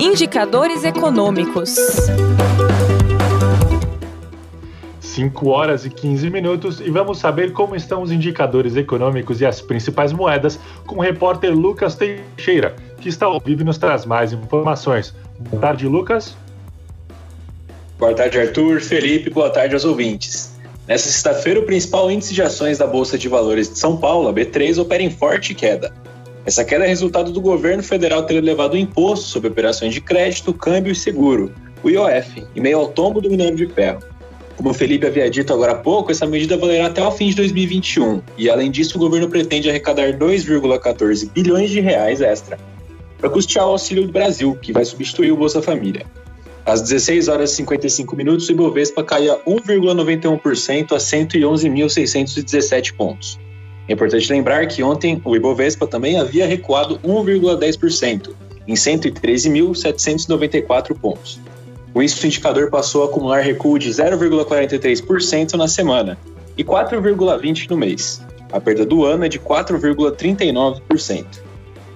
Indicadores 0.00 0.84
econômicos. 0.84 1.74
5 5.00 5.48
horas 5.48 5.84
e 5.84 5.90
15 5.90 6.30
minutos 6.30 6.80
e 6.80 6.88
vamos 6.90 7.18
saber 7.18 7.52
como 7.52 7.74
estão 7.74 8.02
os 8.02 8.12
indicadores 8.12 8.76
econômicos 8.76 9.40
e 9.40 9.44
as 9.44 9.60
principais 9.60 10.12
moedas 10.12 10.60
com 10.86 10.98
o 10.98 11.00
repórter 11.00 11.52
Lucas 11.52 11.96
Teixeira, 11.96 12.76
que 13.00 13.08
está 13.08 13.26
ao 13.26 13.40
vivo 13.40 13.62
e 13.62 13.64
nos 13.64 13.78
traz 13.78 14.06
mais 14.06 14.32
informações. 14.32 15.12
Boa 15.40 15.60
tarde, 15.60 15.88
Lucas. 15.88 16.36
Boa 17.98 18.14
tarde, 18.14 18.38
Arthur, 18.38 18.80
Felipe, 18.80 19.28
boa 19.28 19.50
tarde 19.50 19.74
aos 19.74 19.84
ouvintes. 19.84 20.51
Nessa 20.92 21.08
sexta-feira, 21.08 21.58
o 21.58 21.62
principal 21.62 22.10
índice 22.10 22.34
de 22.34 22.42
ações 22.42 22.76
da 22.76 22.86
Bolsa 22.86 23.16
de 23.16 23.26
Valores 23.26 23.66
de 23.70 23.78
São 23.78 23.96
Paulo, 23.96 24.28
a 24.28 24.34
B3, 24.34 24.78
opera 24.78 25.02
em 25.02 25.08
forte 25.08 25.54
queda. 25.54 25.90
Essa 26.44 26.66
queda 26.66 26.84
é 26.84 26.86
resultado 26.86 27.32
do 27.32 27.40
governo 27.40 27.82
federal 27.82 28.24
ter 28.24 28.34
elevado 28.34 28.74
o 28.74 28.76
imposto 28.76 29.24
sobre 29.24 29.48
operações 29.48 29.94
de 29.94 30.02
crédito, 30.02 30.52
câmbio 30.52 30.92
e 30.92 30.94
seguro, 30.94 31.50
o 31.82 31.88
IOF, 31.88 32.44
em 32.54 32.60
meio 32.60 32.76
ao 32.76 32.88
tombo 32.88 33.22
do 33.22 33.30
minério 33.30 33.56
de 33.56 33.66
ferro. 33.68 34.02
Como 34.54 34.68
o 34.68 34.74
Felipe 34.74 35.06
havia 35.06 35.30
dito 35.30 35.50
agora 35.50 35.72
há 35.72 35.76
pouco, 35.76 36.12
essa 36.12 36.26
medida 36.26 36.58
valerá 36.58 36.88
até 36.88 37.02
o 37.02 37.10
fim 37.10 37.30
de 37.30 37.36
2021 37.36 38.20
e, 38.36 38.50
além 38.50 38.70
disso, 38.70 38.98
o 38.98 39.00
governo 39.00 39.30
pretende 39.30 39.70
arrecadar 39.70 40.12
2,14 40.12 41.30
bilhões 41.32 41.70
de 41.70 41.80
reais 41.80 42.20
extra 42.20 42.58
para 43.16 43.30
custear 43.30 43.66
o 43.66 43.70
Auxílio 43.70 44.06
do 44.06 44.12
Brasil, 44.12 44.58
que 44.60 44.74
vai 44.74 44.84
substituir 44.84 45.32
o 45.32 45.36
Bolsa 45.38 45.62
Família. 45.62 46.04
Às 46.64 46.80
16 46.82 47.26
horas 47.26 47.50
e 47.52 47.56
55 47.56 48.14
minutos, 48.14 48.48
o 48.48 48.52
Ibovespa 48.52 49.02
caía 49.02 49.36
1,91% 49.46 50.92
a 50.92 50.98
111.617 50.98 52.94
pontos. 52.94 53.36
É 53.88 53.94
importante 53.94 54.32
lembrar 54.32 54.68
que 54.68 54.80
ontem 54.80 55.20
o 55.24 55.34
Ibovespa 55.34 55.88
também 55.88 56.20
havia 56.20 56.46
recuado 56.46 57.00
1,10%, 57.00 58.30
em 58.68 58.74
113.794 58.74 60.96
pontos. 60.96 61.40
Com 61.92 62.00
isso, 62.00 62.22
o 62.22 62.26
indicador 62.26 62.70
passou 62.70 63.02
a 63.02 63.06
acumular 63.06 63.40
recuo 63.40 63.76
de 63.78 63.90
0,43% 63.90 65.54
na 65.54 65.66
semana 65.66 66.16
e 66.56 66.62
4,20% 66.62 67.70
no 67.70 67.76
mês. 67.76 68.22
A 68.52 68.60
perda 68.60 68.86
do 68.86 69.04
ano 69.04 69.24
é 69.24 69.28
de 69.28 69.40
4,39%. 69.40 71.26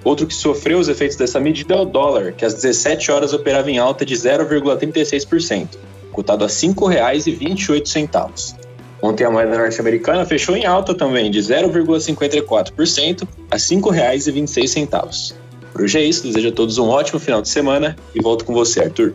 Outro 0.06 0.24
que 0.24 0.34
sofreu 0.34 0.78
os 0.78 0.88
efeitos 0.88 1.16
dessa 1.16 1.40
medida 1.40 1.74
é 1.74 1.80
o 1.80 1.84
dólar, 1.84 2.30
que 2.30 2.44
às 2.44 2.54
17 2.54 3.10
horas 3.10 3.32
operava 3.32 3.68
em 3.68 3.78
alta 3.78 4.06
de 4.06 4.14
0,36%, 4.14 5.70
cotado 6.12 6.44
a 6.44 6.46
R$ 6.46 6.52
5,28. 6.52 8.54
Ontem 9.02 9.24
a 9.24 9.30
moeda 9.32 9.58
norte-americana 9.58 10.24
fechou 10.24 10.56
em 10.56 10.64
alta 10.64 10.94
também, 10.94 11.28
de 11.28 11.40
0,54% 11.40 13.26
a 13.50 13.56
R$ 13.56 13.60
5,26. 13.60 15.34
Por 15.72 15.82
hoje 15.82 15.98
é 15.98 16.04
isso, 16.04 16.22
desejo 16.22 16.50
a 16.50 16.52
todos 16.52 16.78
um 16.78 16.88
ótimo 16.88 17.18
final 17.18 17.42
de 17.42 17.48
semana 17.48 17.96
e 18.14 18.22
volto 18.22 18.44
com 18.44 18.54
você, 18.54 18.84
Arthur. 18.84 19.12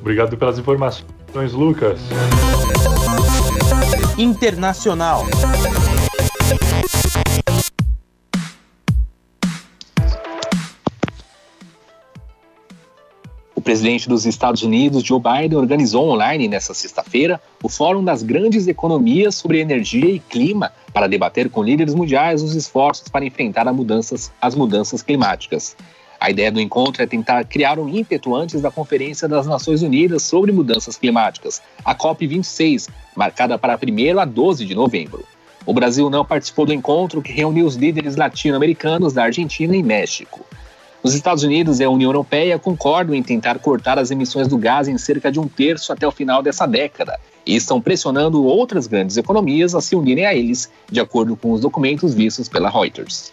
Obrigado 0.00 0.34
pelas 0.38 0.58
informações, 0.58 1.52
Lucas. 1.52 2.00
Internacional. 4.16 5.26
O 13.62 13.70
presidente 13.72 14.08
dos 14.08 14.26
Estados 14.26 14.64
Unidos, 14.64 15.04
Joe 15.04 15.20
Biden, 15.20 15.56
organizou 15.56 16.08
online 16.08 16.48
nesta 16.48 16.74
sexta-feira 16.74 17.40
o 17.62 17.68
Fórum 17.68 18.02
das 18.02 18.20
Grandes 18.20 18.66
Economias 18.66 19.36
sobre 19.36 19.60
Energia 19.60 20.10
e 20.10 20.18
Clima 20.18 20.72
para 20.92 21.06
debater 21.06 21.48
com 21.48 21.62
líderes 21.62 21.94
mundiais 21.94 22.42
os 22.42 22.56
esforços 22.56 23.06
para 23.06 23.24
enfrentar 23.24 23.72
mudanças, 23.72 24.32
as 24.40 24.56
mudanças 24.56 25.00
climáticas. 25.00 25.76
A 26.18 26.28
ideia 26.28 26.50
do 26.50 26.60
encontro 26.60 27.04
é 27.04 27.06
tentar 27.06 27.44
criar 27.44 27.78
um 27.78 27.88
ímpeto 27.88 28.34
antes 28.34 28.60
da 28.60 28.68
Conferência 28.68 29.28
das 29.28 29.46
Nações 29.46 29.80
Unidas 29.80 30.24
sobre 30.24 30.50
Mudanças 30.50 30.96
Climáticas, 30.96 31.62
a 31.84 31.94
COP26, 31.94 32.88
marcada 33.14 33.56
para 33.56 33.78
1 33.78 34.18
a 34.18 34.24
12 34.24 34.66
de 34.66 34.74
novembro. 34.74 35.24
O 35.64 35.72
Brasil 35.72 36.10
não 36.10 36.24
participou 36.24 36.66
do 36.66 36.72
encontro 36.72 37.22
que 37.22 37.30
reuniu 37.30 37.64
os 37.64 37.76
líderes 37.76 38.16
latino-americanos 38.16 39.12
da 39.12 39.22
Argentina 39.22 39.76
e 39.76 39.84
México. 39.84 40.44
Os 41.02 41.14
Estados 41.14 41.42
Unidos 41.42 41.80
e 41.80 41.84
a 41.84 41.90
União 41.90 42.10
Europeia 42.10 42.60
concordam 42.60 43.12
em 43.12 43.22
tentar 43.24 43.58
cortar 43.58 43.98
as 43.98 44.12
emissões 44.12 44.46
do 44.46 44.56
gás 44.56 44.86
em 44.86 44.96
cerca 44.96 45.32
de 45.32 45.40
um 45.40 45.48
terço 45.48 45.92
até 45.92 46.06
o 46.06 46.12
final 46.12 46.40
dessa 46.44 46.64
década 46.64 47.18
e 47.44 47.56
estão 47.56 47.80
pressionando 47.80 48.44
outras 48.44 48.86
grandes 48.86 49.16
economias 49.16 49.74
a 49.74 49.80
se 49.80 49.96
unirem 49.96 50.26
a 50.26 50.32
eles, 50.32 50.70
de 50.88 51.00
acordo 51.00 51.34
com 51.34 51.50
os 51.50 51.60
documentos 51.60 52.14
vistos 52.14 52.48
pela 52.48 52.70
Reuters. 52.70 53.32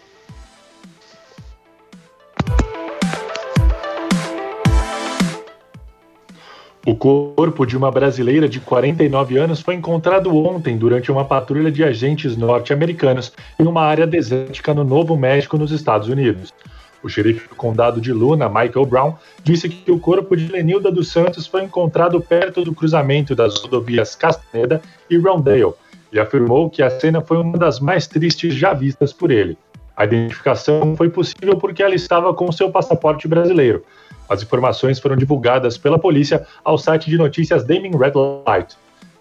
O 6.84 6.96
corpo 6.96 7.64
de 7.64 7.76
uma 7.76 7.92
brasileira 7.92 8.48
de 8.48 8.58
49 8.58 9.38
anos 9.38 9.60
foi 9.60 9.76
encontrado 9.76 10.34
ontem 10.34 10.76
durante 10.76 11.12
uma 11.12 11.24
patrulha 11.24 11.70
de 11.70 11.84
agentes 11.84 12.36
norte-americanos 12.36 13.32
em 13.60 13.64
uma 13.64 13.82
área 13.82 14.08
desértica 14.08 14.74
no 14.74 14.82
Novo 14.82 15.16
México, 15.16 15.56
nos 15.56 15.70
Estados 15.70 16.08
Unidos. 16.08 16.52
O 17.02 17.08
xerife 17.08 17.48
do 17.48 17.54
condado 17.54 18.00
de 18.00 18.12
Luna, 18.12 18.48
Michael 18.48 18.86
Brown, 18.86 19.14
disse 19.42 19.68
que 19.68 19.90
o 19.90 19.98
corpo 19.98 20.36
de 20.36 20.46
Lenilda 20.50 20.90
dos 20.90 21.08
Santos 21.08 21.46
foi 21.46 21.62
encontrado 21.64 22.20
perto 22.20 22.62
do 22.62 22.74
cruzamento 22.74 23.34
das 23.34 23.56
rodovias 23.56 24.14
Castaneda 24.14 24.82
e 25.08 25.16
Rondale 25.16 25.72
e 26.12 26.18
afirmou 26.18 26.68
que 26.68 26.82
a 26.82 26.90
cena 26.90 27.20
foi 27.20 27.38
uma 27.38 27.56
das 27.56 27.80
mais 27.80 28.06
tristes 28.06 28.54
já 28.54 28.74
vistas 28.74 29.12
por 29.12 29.30
ele. 29.30 29.56
A 29.96 30.04
identificação 30.04 30.96
foi 30.96 31.10
possível 31.10 31.56
porque 31.56 31.82
ela 31.82 31.94
estava 31.94 32.32
com 32.34 32.50
seu 32.50 32.70
passaporte 32.70 33.28
brasileiro. 33.28 33.84
As 34.28 34.42
informações 34.42 34.98
foram 34.98 35.16
divulgadas 35.16 35.76
pela 35.76 35.98
polícia 35.98 36.46
ao 36.64 36.78
site 36.78 37.10
de 37.10 37.16
notícias 37.16 37.64
Daming 37.64 37.96
Red 37.96 38.12
Light. 38.46 38.76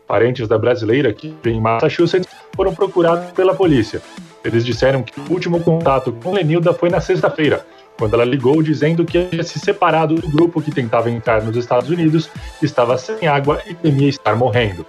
Parentes 0.08 0.48
da 0.48 0.58
brasileira, 0.58 1.14
que 1.14 1.36
vive 1.44 1.58
em 1.58 1.62
Massachusetts, 1.62 2.28
foram 2.56 2.74
procurados 2.74 3.32
pela 3.32 3.54
polícia. 3.54 4.02
Eles 4.44 4.66
disseram 4.66 5.04
que 5.04 5.20
o 5.20 5.34
último 5.34 5.60
contato 5.62 6.12
com 6.24 6.34
Lenilda 6.34 6.74
foi 6.74 6.90
na 6.90 7.02
sexta-feira, 7.02 7.66
quando 7.98 8.14
ela 8.14 8.24
ligou 8.24 8.64
dizendo 8.64 9.04
que 9.04 9.18
havia 9.18 9.44
se 9.44 9.60
separado 9.60 10.16
do 10.16 10.30
grupo 10.30 10.62
que 10.62 10.72
tentava 10.72 11.10
entrar 11.10 11.44
nos 11.44 11.58
Estados 11.58 11.90
Unidos, 11.90 12.30
estava 12.62 12.98
sem 12.98 13.28
água 13.28 13.62
e 13.68 13.76
temia 13.76 14.08
estar 14.08 14.36
morrendo. 14.38 14.86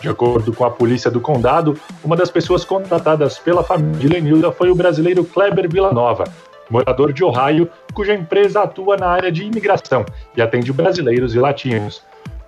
De 0.00 0.08
acordo 0.08 0.52
com 0.52 0.64
a 0.64 0.70
polícia 0.70 1.10
do 1.10 1.20
condado, 1.20 1.76
uma 2.04 2.16
das 2.16 2.30
pessoas 2.30 2.64
contratadas 2.64 3.38
pela 3.38 3.64
família 3.64 3.98
de 3.98 4.08
Lenilda 4.08 4.52
foi 4.52 4.70
o 4.70 4.74
brasileiro 4.74 5.24
Kleber 5.24 5.68
Villanova, 5.68 6.24
morador 6.70 7.12
de 7.12 7.24
Ohio, 7.24 7.68
cuja 7.92 8.14
empresa 8.14 8.62
atua 8.62 8.96
na 8.96 9.08
área 9.08 9.30
de 9.30 9.42
imigração 9.44 10.06
e 10.36 10.42
atende 10.42 10.72
brasileiros 10.72 11.34
e 11.34 11.38
latinos. 11.38 12.02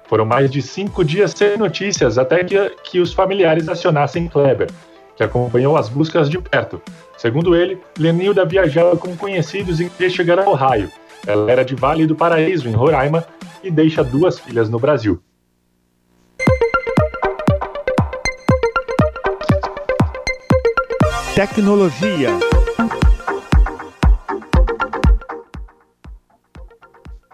Foram 0.07 0.25
mais 0.25 0.51
de 0.51 0.63
cinco 0.63 1.05
dias 1.05 1.33
sem 1.33 1.57
notícias 1.57 2.19
até 2.19 2.45
que, 2.45 2.57
que 2.85 3.01
os 3.01 3.13
familiares 3.13 3.69
acionassem 3.69 4.29
Kleber 4.29 4.69
que 5.17 5.23
acompanhou 5.23 5.77
as 5.77 5.89
buscas 5.89 6.29
de 6.29 6.39
perto. 6.39 6.81
Segundo 7.17 7.55
ele, 7.55 7.79
Lenilda 7.99 8.45
viajava 8.45 8.97
com 8.97 9.17
conhecidos 9.17 9.81
e 9.81 9.89
queria 9.89 10.11
chegar 10.11 10.39
a 10.39 10.49
Ohio. 10.49 10.91
Ela 11.27 11.51
era 11.51 11.65
de 11.65 11.75
Vale 11.75 12.07
do 12.07 12.15
Paraíso, 12.15 12.69
em 12.69 12.73
Roraima, 12.73 13.25
e 13.63 13.71
deixa 13.71 14.05
duas 14.05 14.39
filhas 14.39 14.69
no 14.69 14.79
Brasil. 14.79 15.21
Tecnologia. 21.35 22.31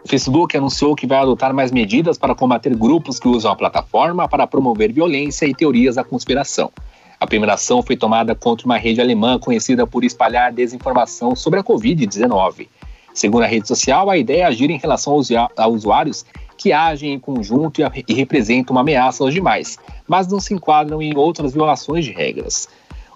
O 0.02 0.08
Facebook 0.08 0.56
anunciou 0.56 0.96
que 0.96 1.06
vai 1.06 1.18
adotar 1.18 1.52
mais 1.52 1.70
medidas 1.70 2.16
para 2.16 2.34
combater 2.34 2.74
grupos 2.74 3.18
que 3.20 3.28
usam 3.28 3.52
a 3.52 3.56
plataforma 3.56 4.26
para 4.28 4.46
promover 4.46 4.92
violência 4.92 5.46
e 5.46 5.54
teorias 5.54 5.96
da 5.96 6.04
conspiração. 6.04 6.72
A 7.20 7.26
primeira 7.26 7.52
ação 7.52 7.82
foi 7.82 7.98
tomada 7.98 8.34
contra 8.34 8.64
uma 8.64 8.78
rede 8.78 8.98
alemã 8.98 9.38
conhecida 9.38 9.86
por 9.86 10.02
espalhar 10.04 10.50
desinformação 10.50 11.36
sobre 11.36 11.60
a 11.60 11.62
Covid-19. 11.62 12.66
Segundo 13.12 13.42
a 13.42 13.46
rede 13.46 13.68
social, 13.68 14.08
a 14.08 14.16
ideia 14.16 14.44
é 14.44 14.46
agir 14.46 14.70
em 14.70 14.78
relação 14.78 15.20
a 15.54 15.68
usuários 15.68 16.24
que 16.56 16.72
agem 16.72 17.12
em 17.12 17.18
conjunto 17.18 17.82
e 18.08 18.14
representam 18.14 18.74
uma 18.74 18.80
ameaça 18.80 19.22
aos 19.22 19.34
demais, 19.34 19.78
mas 20.08 20.28
não 20.28 20.40
se 20.40 20.54
enquadram 20.54 21.02
em 21.02 21.14
outras 21.14 21.52
violações 21.52 22.06
de 22.06 22.10
regras. 22.10 22.66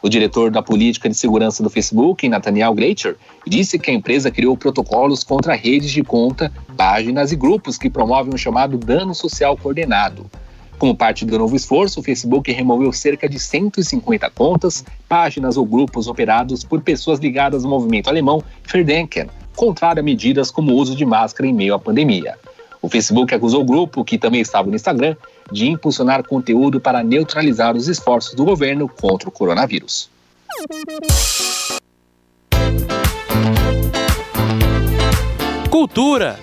O 0.02 0.08
diretor 0.10 0.50
da 0.50 0.62
política 0.62 1.08
de 1.08 1.14
segurança 1.14 1.62
do 1.62 1.70
Facebook, 1.70 2.28
Nathaniel 2.28 2.74
Greicher, 2.74 3.16
disse 3.46 3.78
que 3.78 3.90
a 3.90 3.94
empresa 3.94 4.30
criou 4.30 4.54
protocolos 4.54 5.24
contra 5.24 5.54
redes 5.54 5.90
de 5.90 6.02
conta, 6.02 6.52
páginas 6.76 7.32
e 7.32 7.36
grupos 7.36 7.78
que 7.78 7.88
promovem 7.88 8.34
o 8.34 8.38
chamado 8.38 8.76
dano 8.76 9.14
social 9.14 9.56
coordenado. 9.56 10.30
Como 10.78 10.94
parte 10.94 11.24
do 11.24 11.38
novo 11.38 11.54
esforço, 11.54 12.00
o 12.00 12.02
Facebook 12.02 12.50
removeu 12.52 12.92
cerca 12.92 13.28
de 13.28 13.38
150 13.38 14.28
contas, 14.30 14.84
páginas 15.08 15.56
ou 15.56 15.64
grupos 15.64 16.08
operados 16.08 16.64
por 16.64 16.80
pessoas 16.80 17.18
ligadas 17.20 17.64
ao 17.64 17.70
movimento 17.70 18.08
alemão 18.08 18.42
Verdenken, 18.70 19.28
contrário 19.54 20.00
a 20.00 20.02
medidas 20.02 20.50
como 20.50 20.72
o 20.72 20.74
uso 20.74 20.96
de 20.96 21.06
máscara 21.06 21.48
em 21.48 21.52
meio 21.52 21.74
à 21.74 21.78
pandemia. 21.78 22.37
O 22.82 22.88
Facebook 22.88 23.34
acusou 23.34 23.62
o 23.62 23.64
grupo, 23.64 24.04
que 24.04 24.18
também 24.18 24.40
estava 24.40 24.68
no 24.68 24.76
Instagram, 24.76 25.16
de 25.50 25.66
impulsionar 25.68 26.22
conteúdo 26.26 26.80
para 26.80 27.02
neutralizar 27.02 27.74
os 27.76 27.88
esforços 27.88 28.34
do 28.34 28.44
governo 28.44 28.88
contra 28.88 29.28
o 29.28 29.32
coronavírus. 29.32 30.10
Cultura 35.70 36.38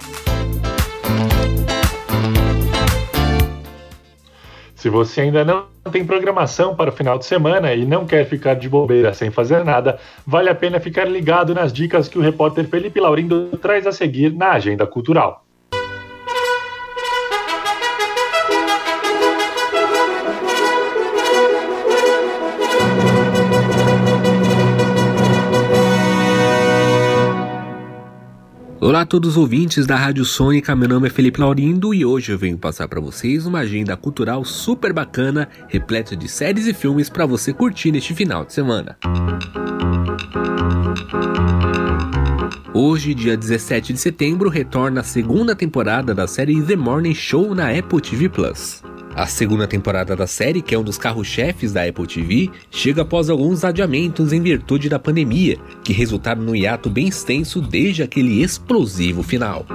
Se 4.82 4.90
você 4.90 5.22
ainda 5.22 5.46
não 5.46 5.68
tem 5.92 6.04
programação 6.04 6.76
para 6.76 6.90
o 6.90 6.92
final 6.92 7.20
de 7.20 7.26
semana 7.28 7.72
e 7.72 7.86
não 7.86 8.04
quer 8.04 8.26
ficar 8.26 8.56
de 8.56 8.68
bobeira 8.68 9.14
sem 9.14 9.30
fazer 9.30 9.64
nada, 9.64 10.00
vale 10.26 10.50
a 10.50 10.56
pena 10.56 10.80
ficar 10.80 11.06
ligado 11.06 11.54
nas 11.54 11.72
dicas 11.72 12.08
que 12.08 12.18
o 12.18 12.22
repórter 12.22 12.68
Felipe 12.68 13.00
Laurindo 13.00 13.56
traz 13.60 13.86
a 13.86 13.92
seguir 13.92 14.34
na 14.34 14.54
agenda 14.54 14.88
cultural. 14.88 15.46
Olá 29.02 29.06
a 29.06 29.08
todos 29.08 29.32
os 29.32 29.38
ouvintes 29.38 29.88
da 29.88 29.96
Rádio 29.96 30.24
Sônica, 30.24 30.76
meu 30.76 30.88
nome 30.88 31.08
é 31.08 31.10
Felipe 31.10 31.42
Laurindo 31.42 31.92
e 31.92 32.06
hoje 32.06 32.32
eu 32.32 32.38
venho 32.38 32.56
passar 32.56 32.88
para 32.88 33.02
vocês 33.02 33.48
uma 33.48 33.62
agenda 33.62 33.98
cultural 33.98 34.46
super 34.46 34.94
bacana, 34.94 35.50
repleta 35.68 36.16
de 36.16 36.30
séries 36.30 36.68
e 36.68 36.74
filmes 36.74 37.10
para 37.10 37.26
você 37.26 37.52
curtir 37.52 37.92
neste 37.92 38.14
final 38.14 38.46
de 38.46 38.54
semana. 38.54 38.96
Hoje, 42.76 43.16
dia 43.16 43.36
17 43.36 43.92
de 43.92 44.00
setembro, 44.00 44.50
retorna 44.50 45.02
a 45.02 45.04
segunda 45.04 45.56
temporada 45.56 46.14
da 46.14 46.28
série 46.28 46.62
The 46.62 46.76
Morning 46.76 47.16
Show 47.16 47.56
na 47.56 47.72
Apple 47.76 48.02
TV 48.02 48.30
Plus. 48.30 48.84
A 49.14 49.28
segunda 49.28 49.68
temporada 49.68 50.16
da 50.16 50.26
série, 50.26 50.62
que 50.62 50.74
é 50.74 50.80
um 50.80 50.84
dos 50.84 50.98
carros-chefes 50.98 51.74
da 51.74 51.84
Apple 51.84 52.08
TV, 52.08 52.50
chega 52.70 53.02
após 53.02 53.30
alguns 53.30 53.64
adiamentos 53.64 54.32
em 54.32 54.42
virtude 54.42 54.88
da 54.88 54.98
pandemia, 54.98 55.58
que 55.84 55.92
resultaram 55.92 56.42
no 56.42 56.56
hiato 56.56 56.90
bem 56.90 57.08
extenso 57.08 57.62
desde 57.62 58.04
aquele 58.04 58.42
explosivo 58.42 59.22
final. 59.22 59.66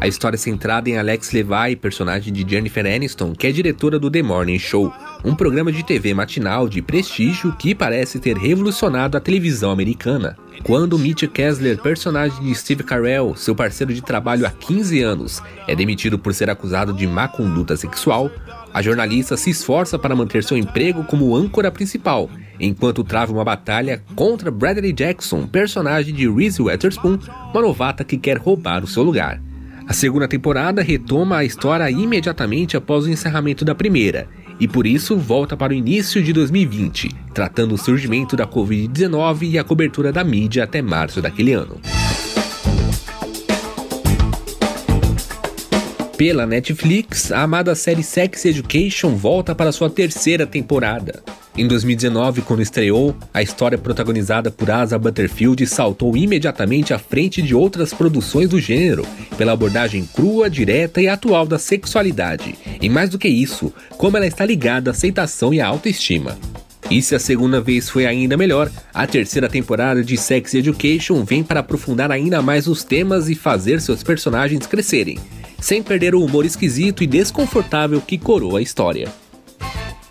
A 0.00 0.08
história 0.08 0.36
é 0.36 0.38
centrada 0.38 0.88
em 0.88 0.96
Alex 0.96 1.32
Levi, 1.32 1.76
personagem 1.76 2.32
de 2.32 2.48
Jennifer 2.48 2.86
Aniston, 2.86 3.32
que 3.32 3.46
é 3.46 3.52
diretora 3.52 3.98
do 3.98 4.10
The 4.10 4.22
Morning 4.22 4.58
Show, 4.58 4.92
um 5.24 5.34
programa 5.34 5.72
de 5.72 5.82
TV 5.82 6.14
matinal 6.14 6.68
de 6.68 6.80
prestígio 6.80 7.54
que 7.56 7.74
parece 7.74 8.18
ter 8.18 8.36
revolucionado 8.36 9.16
a 9.16 9.20
televisão 9.20 9.70
americana. 9.70 10.36
Quando 10.62 10.98
Mitch 10.98 11.26
Kessler, 11.28 11.80
personagem 11.80 12.42
de 12.42 12.54
Steve 12.54 12.82
Carell, 12.82 13.34
seu 13.36 13.54
parceiro 13.54 13.94
de 13.94 14.02
trabalho 14.02 14.46
há 14.46 14.50
15 14.50 15.02
anos, 15.02 15.42
é 15.66 15.74
demitido 15.74 16.18
por 16.18 16.34
ser 16.34 16.50
acusado 16.50 16.92
de 16.92 17.06
má 17.06 17.28
conduta 17.28 17.76
sexual, 17.76 18.30
a 18.72 18.82
jornalista 18.82 19.36
se 19.36 19.50
esforça 19.50 19.98
para 19.98 20.14
manter 20.16 20.44
seu 20.44 20.56
emprego 20.56 21.04
como 21.04 21.36
âncora 21.36 21.70
principal, 21.70 22.28
enquanto 22.58 23.04
trava 23.04 23.32
uma 23.32 23.44
batalha 23.44 24.02
contra 24.14 24.50
Bradley 24.50 24.92
Jackson, 24.92 25.46
personagem 25.46 26.14
de 26.14 26.28
Reese 26.28 26.60
Witherspoon, 26.60 27.18
uma 27.52 27.62
novata 27.62 28.04
que 28.04 28.18
quer 28.18 28.38
roubar 28.38 28.82
o 28.82 28.88
seu 28.88 29.02
lugar. 29.02 29.40
A 29.86 29.92
segunda 29.92 30.26
temporada 30.26 30.82
retoma 30.82 31.36
a 31.36 31.44
história 31.44 31.88
imediatamente 31.88 32.76
após 32.76 33.04
o 33.04 33.10
encerramento 33.10 33.64
da 33.64 33.74
primeira, 33.74 34.28
e 34.58 34.66
por 34.66 34.86
isso 34.86 35.16
volta 35.16 35.56
para 35.56 35.72
o 35.72 35.76
início 35.76 36.22
de 36.22 36.32
2020, 36.32 37.10
tratando 37.34 37.74
o 37.74 37.78
surgimento 37.78 38.36
da 38.36 38.46
Covid-19 38.46 39.50
e 39.50 39.58
a 39.58 39.64
cobertura 39.64 40.12
da 40.12 40.24
mídia 40.24 40.64
até 40.64 40.80
março 40.80 41.20
daquele 41.20 41.52
ano. 41.52 41.80
Pela 46.16 46.46
Netflix, 46.46 47.30
a 47.30 47.42
amada 47.42 47.74
série 47.74 48.02
Sex 48.02 48.46
Education 48.46 49.16
volta 49.16 49.54
para 49.54 49.70
sua 49.70 49.90
terceira 49.90 50.46
temporada. 50.46 51.22
Em 51.58 51.66
2019, 51.66 52.42
quando 52.42 52.60
estreou, 52.60 53.16
a 53.32 53.42
história 53.42 53.78
protagonizada 53.78 54.50
por 54.50 54.70
Asa 54.70 54.98
Butterfield 54.98 55.66
saltou 55.66 56.14
imediatamente 56.14 56.92
à 56.92 56.98
frente 56.98 57.40
de 57.40 57.54
outras 57.54 57.94
produções 57.94 58.50
do 58.50 58.60
gênero, 58.60 59.06
pela 59.38 59.52
abordagem 59.52 60.04
crua, 60.04 60.50
direta 60.50 61.00
e 61.00 61.08
atual 61.08 61.46
da 61.46 61.58
sexualidade. 61.58 62.54
E 62.78 62.90
mais 62.90 63.08
do 63.08 63.18
que 63.18 63.26
isso, 63.26 63.72
como 63.96 64.18
ela 64.18 64.26
está 64.26 64.44
ligada 64.44 64.90
à 64.90 64.92
aceitação 64.92 65.54
e 65.54 65.58
à 65.58 65.66
autoestima. 65.66 66.36
E 66.90 67.00
se 67.00 67.14
a 67.14 67.18
segunda 67.18 67.58
vez 67.58 67.88
foi 67.88 68.04
ainda 68.04 68.36
melhor, 68.36 68.70
a 68.92 69.06
terceira 69.06 69.48
temporada 69.48 70.04
de 70.04 70.18
Sex 70.18 70.52
Education 70.52 71.24
vem 71.24 71.42
para 71.42 71.60
aprofundar 71.60 72.12
ainda 72.12 72.42
mais 72.42 72.66
os 72.66 72.84
temas 72.84 73.30
e 73.30 73.34
fazer 73.34 73.80
seus 73.80 74.02
personagens 74.02 74.66
crescerem, 74.66 75.18
sem 75.58 75.82
perder 75.82 76.14
o 76.14 76.22
humor 76.22 76.44
esquisito 76.44 77.02
e 77.02 77.06
desconfortável 77.06 77.98
que 78.02 78.18
coroa 78.18 78.58
a 78.58 78.62
história. 78.62 79.08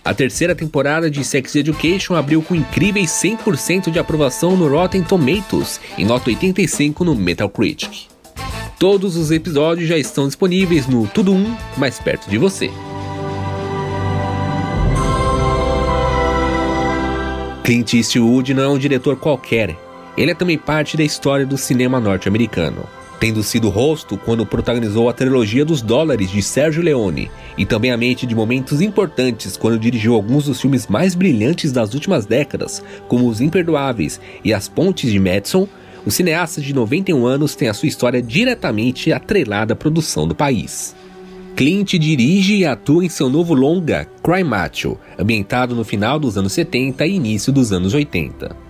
A 0.06 0.14
terceira 0.14 0.54
temporada 0.54 1.10
de 1.10 1.24
Sex 1.24 1.56
Education 1.56 2.14
abriu 2.14 2.40
com 2.44 2.54
incríveis 2.54 3.10
100% 3.10 3.90
de 3.90 3.98
aprovação 3.98 4.56
no 4.56 4.70
Rotten 4.70 5.02
Tomatoes 5.02 5.82
e 5.98 6.06
nota 6.06 6.30
85 6.30 7.04
no 7.04 7.16
Metacritic. 7.16 8.06
Todos 8.78 9.16
os 9.16 9.32
episódios 9.32 9.90
já 9.90 9.98
estão 9.98 10.28
disponíveis 10.28 10.86
no 10.86 11.08
Tudo 11.08 11.34
Um 11.34 11.58
mais 11.76 11.98
perto 11.98 12.30
de 12.30 12.38
você. 12.38 12.70
Clint 17.64 17.94
Eastwood 17.96 18.54
não 18.54 18.62
é 18.62 18.70
um 18.70 18.78
diretor 18.78 19.16
qualquer, 19.16 19.76
ele 20.16 20.30
é 20.30 20.36
também 20.36 20.56
parte 20.56 20.96
da 20.96 21.04
história 21.04 21.48
do 21.48 21.58
cinema 21.58 22.00
norte-americano 22.00 22.88
tendo 23.26 23.42
sido 23.42 23.70
rosto 23.70 24.18
quando 24.18 24.46
protagonizou 24.46 25.10
a 25.10 25.14
trilogia 25.14 25.66
dos 25.66 25.82
dólares 25.82 26.30
de 26.30 26.44
Sérgio 26.44 26.84
Leone, 26.84 27.32
e 27.58 27.66
também 27.66 27.90
a 27.90 27.98
mente 27.98 28.24
de 28.24 28.36
momentos 28.36 28.82
importantes 28.82 29.58
quando 29.58 29.80
dirigiu 29.80 30.14
alguns 30.14 30.46
dos 30.46 30.62
filmes 30.62 30.86
mais 30.86 31.16
brilhantes 31.16 31.72
das 31.72 31.96
últimas 31.96 32.28
décadas, 32.28 32.84
como 33.08 33.28
Os 33.28 33.42
Imperdoáveis 33.42 34.22
e 34.44 34.54
As 34.54 34.68
Pontes 34.68 35.12
de 35.12 35.20
Madison, 35.20 35.68
o 36.06 36.12
cineasta 36.12 36.62
de 36.62 36.72
91 36.72 37.26
anos 37.26 37.56
tem 37.56 37.68
a 37.68 37.74
sua 37.74 37.88
história 37.88 38.22
diretamente 38.22 39.12
atrelada 39.12 39.74
à 39.74 39.76
produção 39.76 40.28
do 40.28 40.36
país. 40.36 40.96
Clint 41.56 41.94
dirige 41.94 42.58
e 42.58 42.64
atua 42.64 43.06
em 43.06 43.10
seu 43.10 43.28
novo 43.28 43.56
longa, 43.56 44.08
Cry 44.22 44.44
Macho, 44.44 45.00
ambientado 45.18 45.74
no 45.74 45.84
final 45.84 46.20
dos 46.20 46.38
anos 46.38 46.54
70 46.54 47.08
e 47.08 47.16
início 47.16 47.52
dos 47.52 47.72
anos 47.72 47.96
80. 47.96 48.65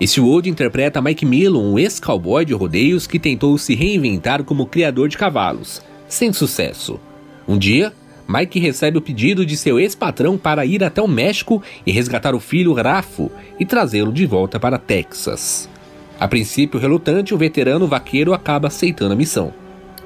Eastwood 0.00 0.50
interpreta 0.50 1.00
Mike 1.00 1.24
Milo, 1.24 1.62
um 1.62 1.78
ex-cowboy 1.78 2.44
de 2.44 2.52
rodeios 2.52 3.06
que 3.06 3.18
tentou 3.18 3.56
se 3.56 3.74
reinventar 3.74 4.42
como 4.42 4.66
criador 4.66 5.08
de 5.08 5.16
cavalos, 5.16 5.80
sem 6.08 6.32
sucesso. 6.32 6.98
Um 7.46 7.56
dia, 7.56 7.92
Mike 8.26 8.58
recebe 8.58 8.98
o 8.98 9.02
pedido 9.02 9.46
de 9.46 9.56
seu 9.56 9.78
ex-patrão 9.78 10.36
para 10.36 10.66
ir 10.66 10.82
até 10.82 11.00
o 11.00 11.06
México 11.06 11.62
e 11.86 11.92
resgatar 11.92 12.34
o 12.34 12.40
filho 12.40 12.72
Rafo 12.72 13.30
e 13.58 13.64
trazê-lo 13.64 14.12
de 14.12 14.26
volta 14.26 14.58
para 14.58 14.78
Texas. 14.78 15.68
A 16.18 16.26
princípio 16.26 16.80
relutante, 16.80 17.34
o 17.34 17.38
veterano 17.38 17.86
vaqueiro 17.86 18.34
acaba 18.34 18.68
aceitando 18.68 19.12
a 19.12 19.16
missão. 19.16 19.52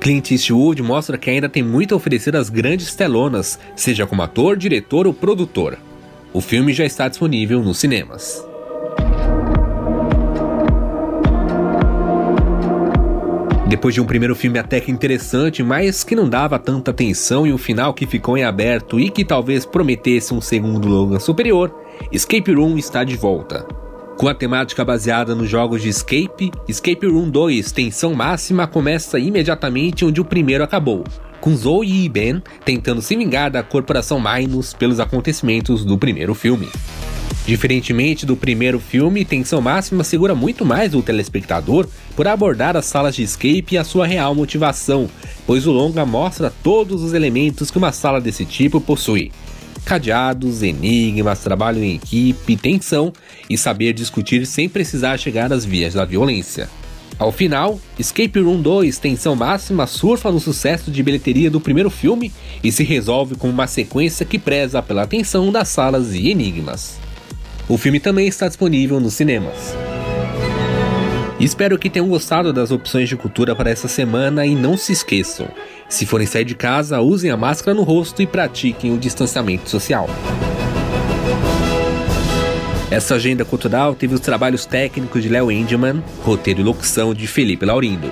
Clint 0.01 0.31
Eastwood 0.31 0.83
mostra 0.83 1.17
que 1.17 1.31
ainda 1.31 1.49
tem 1.49 1.63
muito 1.63 1.95
a 1.95 1.97
oferecer 1.97 2.37
às 2.37 2.51
grandes 2.51 2.95
telonas, 2.95 3.59
seja 3.75 4.07
como 4.07 4.23
ator, 4.23 4.57
diretor 4.57 5.07
ou 5.07 5.15
produtor. 5.15 5.79
O 6.33 6.41
filme 6.41 6.73
já 6.73 6.85
está 6.85 7.09
disponível 7.09 7.63
nos 7.63 7.79
cinemas. 7.79 8.48
Depois 13.69 13.95
de 13.95 14.01
um 14.01 14.07
primeiro 14.07 14.35
filme 14.35 14.59
até 14.59 14.81
que 14.81 14.91
interessante, 14.91 15.63
mas 15.63 16.03
que 16.03 16.17
não 16.17 16.27
dava 16.27 16.59
tanta 16.59 16.91
atenção 16.91 17.47
e 17.47 17.53
um 17.53 17.59
final 17.59 17.93
que 17.93 18.07
ficou 18.07 18.39
em 18.39 18.43
aberto 18.43 18.99
e 18.99 19.11
que 19.11 19.23
talvez 19.23 19.67
prometesse 19.67 20.33
um 20.33 20.41
segundo 20.41 20.89
Logan 20.89 21.21
superior, 21.21 21.75
Escape 22.11 22.51
Room 22.55 22.79
está 22.79 23.05
de 23.05 23.15
volta. 23.15 23.67
Com 24.17 24.27
a 24.27 24.35
temática 24.35 24.87
baseada 24.87 25.35
nos 25.35 25.51
jogos 25.51 25.83
de 25.83 25.91
Escape, 25.91 26.51
Escape 26.67 27.07
Room 27.07 27.29
2 27.29 27.71
Tensão 27.71 28.15
Máxima 28.15 28.67
começa 28.67 29.19
imediatamente 29.19 30.03
onde 30.03 30.19
o 30.19 30.25
primeiro 30.25 30.65
acabou, 30.65 31.05
com 31.39 31.55
Zoe 31.55 32.07
e 32.07 32.09
Ben 32.09 32.43
tentando 32.65 33.03
se 33.03 33.15
vingar 33.15 33.51
da 33.51 33.63
Corporação 33.63 34.19
Minus 34.19 34.73
pelos 34.73 34.99
acontecimentos 34.99 35.85
do 35.85 35.99
primeiro 35.99 36.35
filme. 36.35 36.71
Diferentemente 37.49 38.27
do 38.27 38.37
primeiro 38.37 38.79
filme, 38.79 39.25
Tensão 39.25 39.61
Máxima 39.61 40.05
segura 40.05 40.35
muito 40.35 40.67
mais 40.67 40.95
o 40.95 41.01
telespectador 41.01 41.89
por 42.15 42.29
abordar 42.29 42.77
as 42.77 42.85
salas 42.85 43.17
de 43.17 43.23
escape 43.23 43.69
e 43.73 43.79
a 43.79 43.85
sua 43.85 44.07
real 44.07 44.35
motivação, 44.35 45.09
pois 45.47 45.67
o 45.67 45.73
longa 45.73 46.05
mostra 46.05 46.53
todos 46.63 47.03
os 47.03 47.15
elementos 47.15 47.71
que 47.71 47.79
uma 47.79 47.91
sala 47.91 48.21
desse 48.21 48.45
tipo 48.45 48.83
possui. 48.83 49.33
Cadeados, 49.85 50.63
enigmas, 50.63 51.41
trabalho 51.41 51.83
em 51.83 51.95
equipe, 51.95 52.55
tensão 52.55 53.15
e 53.49 53.57
saber 53.57 53.95
discutir 53.95 54.45
sem 54.45 54.69
precisar 54.69 55.17
chegar 55.17 55.51
às 55.51 55.65
vias 55.65 55.95
da 55.95 56.05
violência. 56.05 56.69
Ao 57.19 57.33
final, 57.33 57.81
Escape 57.99 58.39
Room 58.39 58.61
2 58.61 58.99
Tensão 58.99 59.35
Máxima 59.35 59.87
surfa 59.87 60.31
no 60.31 60.39
sucesso 60.39 60.91
de 60.91 61.03
bilheteria 61.03 61.51
do 61.51 61.61
primeiro 61.61 61.89
filme 61.89 62.31
e 62.63 62.71
se 62.71 62.85
resolve 62.85 63.37
com 63.37 63.49
uma 63.49 63.67
sequência 63.67 64.27
que 64.27 64.39
preza 64.39 64.83
pela 64.83 65.03
atenção 65.05 65.51
das 65.51 65.69
salas 65.69 66.13
e 66.13 66.29
enigmas. 66.29 67.08
O 67.69 67.77
filme 67.77 68.01
também 68.01 68.27
está 68.27 68.49
disponível 68.49 68.99
nos 68.99 69.15
cinemas. 69.15 69.77
Espero 71.39 71.79
que 71.79 71.91
tenham 71.91 72.09
gostado 72.09 72.53
das 72.53 72.71
opções 72.71 73.09
de 73.09 73.17
cultura 73.17 73.55
para 73.55 73.71
essa 73.71 73.87
semana 73.87 74.47
e 74.47 74.55
não 74.55 74.77
se 74.77 74.93
esqueçam: 74.93 75.49
se 75.89 76.07
forem 76.07 76.27
sair 76.27 76.45
de 76.45 76.55
casa, 76.55 77.01
usem 77.01 77.31
a 77.31 77.37
máscara 77.37 77.77
no 77.77 77.83
rosto 77.83 78.23
e 78.23 78.27
pratiquem 78.27 78.93
o 78.93 78.99
distanciamento 78.99 79.69
social. 79.69 80.09
Essa 82.91 83.17
agenda 83.17 83.45
cultural 83.45 83.95
teve 83.95 84.15
os 84.15 84.21
trabalhos 84.21 84.65
técnicos 84.65 85.23
de 85.23 85.29
Léo 85.29 85.53
Endiman, 85.53 86.03
roteiro 86.25 86.61
e 86.61 86.65
locução 86.65 87.13
de 87.13 87.27
Felipe 87.27 87.67
Laurindo. 87.67 88.11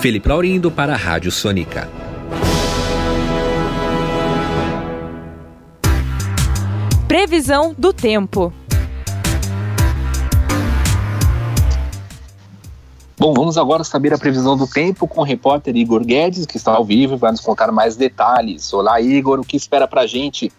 Felipe 0.00 0.28
Laurindo 0.28 0.70
para 0.70 0.94
a 0.94 0.96
Rádio 0.96 1.30
Sônica. 1.30 2.03
Previsão 7.14 7.72
do 7.78 7.92
tempo. 7.92 8.52
Bom, 13.16 13.32
vamos 13.32 13.56
agora 13.56 13.84
saber 13.84 14.12
a 14.12 14.18
previsão 14.18 14.56
do 14.56 14.66
tempo 14.66 15.06
com 15.06 15.20
o 15.20 15.24
repórter 15.24 15.76
Igor 15.76 16.04
Guedes, 16.04 16.44
que 16.44 16.56
está 16.56 16.72
ao 16.72 16.84
vivo 16.84 17.14
e 17.14 17.16
vai 17.16 17.30
nos 17.30 17.40
contar 17.40 17.70
mais 17.70 17.94
detalhes. 17.94 18.72
Olá, 18.72 19.00
Igor, 19.00 19.38
o 19.38 19.44
que 19.44 19.56
espera 19.56 19.86
para 19.86 20.00
a 20.00 20.06
gente? 20.08 20.50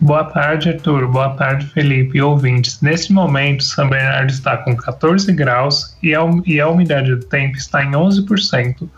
Boa 0.00 0.24
tarde, 0.24 0.70
Arthur. 0.70 1.06
Boa 1.06 1.36
tarde, 1.36 1.66
Felipe 1.66 2.16
e 2.16 2.22
ouvintes. 2.22 2.80
Neste 2.80 3.12
momento, 3.12 3.62
São 3.62 3.86
Bernardo 3.86 4.30
está 4.30 4.56
com 4.56 4.74
14 4.74 5.30
graus 5.34 5.98
e 6.02 6.14
a, 6.14 6.22
e 6.46 6.58
a 6.58 6.66
umidade 6.66 7.14
do 7.14 7.26
tempo 7.26 7.58
está 7.58 7.84
em 7.84 7.90
11%. 7.90 8.88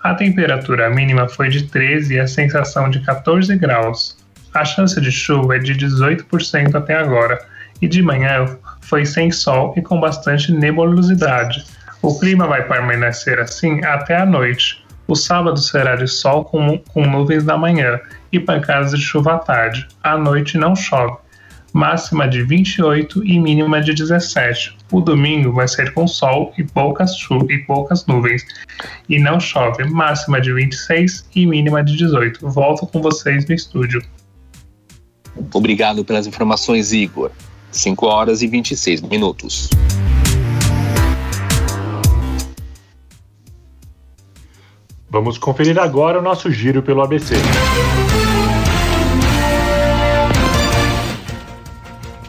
A 0.00 0.14
temperatura 0.14 0.88
mínima 0.88 1.28
foi 1.28 1.48
de 1.48 1.64
13 1.64 2.14
e 2.14 2.20
a 2.20 2.28
sensação 2.28 2.88
de 2.88 3.00
14 3.00 3.56
graus. 3.56 4.22
A 4.54 4.64
chance 4.64 5.00
de 5.00 5.10
chuva 5.10 5.56
é 5.56 5.58
de 5.58 5.74
18% 5.74 6.76
até 6.76 6.94
agora, 6.94 7.44
e 7.82 7.88
de 7.88 8.00
manhã 8.00 8.56
foi 8.82 9.04
sem 9.04 9.30
sol 9.30 9.74
e 9.76 9.82
com 9.82 9.98
bastante 9.98 10.52
nebulosidade. 10.52 11.64
O 12.00 12.18
clima 12.18 12.46
vai 12.46 12.62
permanecer 12.62 13.40
assim 13.40 13.84
até 13.84 14.16
a 14.16 14.24
noite. 14.24 14.84
O 15.08 15.16
sábado 15.16 15.58
será 15.58 15.96
de 15.96 16.06
sol 16.06 16.44
com, 16.44 16.78
com 16.78 17.04
nuvens 17.04 17.44
na 17.44 17.58
manhã 17.58 17.98
e 18.30 18.38
pancadas 18.38 18.92
de 18.92 19.02
chuva 19.02 19.34
à 19.34 19.38
tarde. 19.38 19.88
À 20.02 20.16
noite 20.16 20.56
não 20.56 20.76
chove. 20.76 21.16
Máxima 21.72 22.28
de 22.28 22.42
28 22.44 23.26
e 23.26 23.40
mínima 23.40 23.80
de 23.80 23.92
17. 23.92 24.78
O 24.92 25.00
domingo 25.00 25.52
vai 25.52 25.66
ser 25.66 25.92
com 25.92 26.06
sol 26.06 26.54
e 26.56 26.62
poucas 26.62 27.10
e 27.50 27.58
poucas 27.58 28.06
nuvens. 28.06 28.46
E 29.08 29.18
não 29.18 29.40
chove. 29.40 29.82
Máxima 29.84 30.40
de 30.40 30.52
26 30.52 31.28
e 31.34 31.44
mínima 31.44 31.82
de 31.82 31.96
18. 31.96 32.48
Volto 32.48 32.86
com 32.86 33.02
vocês 33.02 33.48
no 33.48 33.54
estúdio. 33.54 34.00
Obrigado 35.52 36.04
pelas 36.04 36.26
informações, 36.26 36.92
Igor. 36.92 37.30
5 37.70 38.06
horas 38.06 38.42
e 38.42 38.46
26 38.46 39.00
minutos. 39.02 39.68
Vamos 45.10 45.38
conferir 45.38 45.78
agora 45.78 46.18
o 46.18 46.22
nosso 46.22 46.50
giro 46.50 46.82
pelo 46.82 47.02
ABC. 47.02 47.34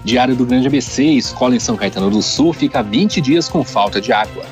Diário 0.04 0.36
do 0.36 0.46
Grande 0.46 0.68
ABC, 0.68 1.04
escola 1.04 1.56
em 1.56 1.60
São 1.60 1.76
Caetano 1.76 2.12
do 2.12 2.22
Sul, 2.22 2.54
fica 2.54 2.84
20 2.84 3.20
dias 3.22 3.50
com 3.50 3.64
falta 3.64 4.00
de 4.00 4.14
água. 4.14 4.46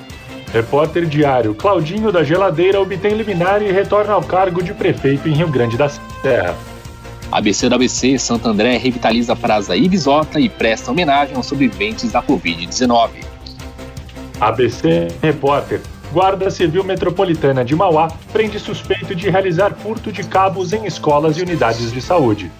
Repórter 0.52 1.06
Diário, 1.06 1.54
Claudinho 1.54 2.12
da 2.12 2.24
Geladeira 2.24 2.82
obtém 2.82 3.14
liminar 3.14 3.62
e 3.62 3.72
retorna 3.72 4.14
ao 4.14 4.24
cargo 4.24 4.64
de 4.64 4.74
prefeito 4.74 5.28
em 5.28 5.34
Rio 5.34 5.48
Grande 5.48 5.78
da 5.78 5.90
Serra. 5.90 6.73
ABC 7.34 7.68
da 7.68 7.78
ABC, 7.78 8.20
Santo 8.20 8.48
André 8.48 8.78
revitaliza 8.78 9.34
a 9.34 9.36
Praça 9.36 9.76
Ibisota 9.76 10.40
e 10.40 10.48
presta 10.48 10.92
homenagem 10.92 11.36
aos 11.36 11.48
sobreviventes 11.48 12.12
da 12.12 12.22
Covid-19. 12.22 13.10
ABC 14.40 15.08
Repórter, 15.20 15.82
Guarda 16.12 16.52
Civil 16.52 16.84
Metropolitana 16.84 17.66
de 17.66 17.76
Mauá 17.76 18.08
prende 18.32 18.60
suspeito 18.60 19.16
de 19.16 19.32
realizar 19.32 19.74
furto 19.74 20.12
de 20.12 20.24
cabos 20.24 20.74
em 20.74 20.86
escolas 20.86 21.36
e 21.36 21.42
unidades 21.42 21.92
de 21.92 22.00
saúde. 22.00 22.52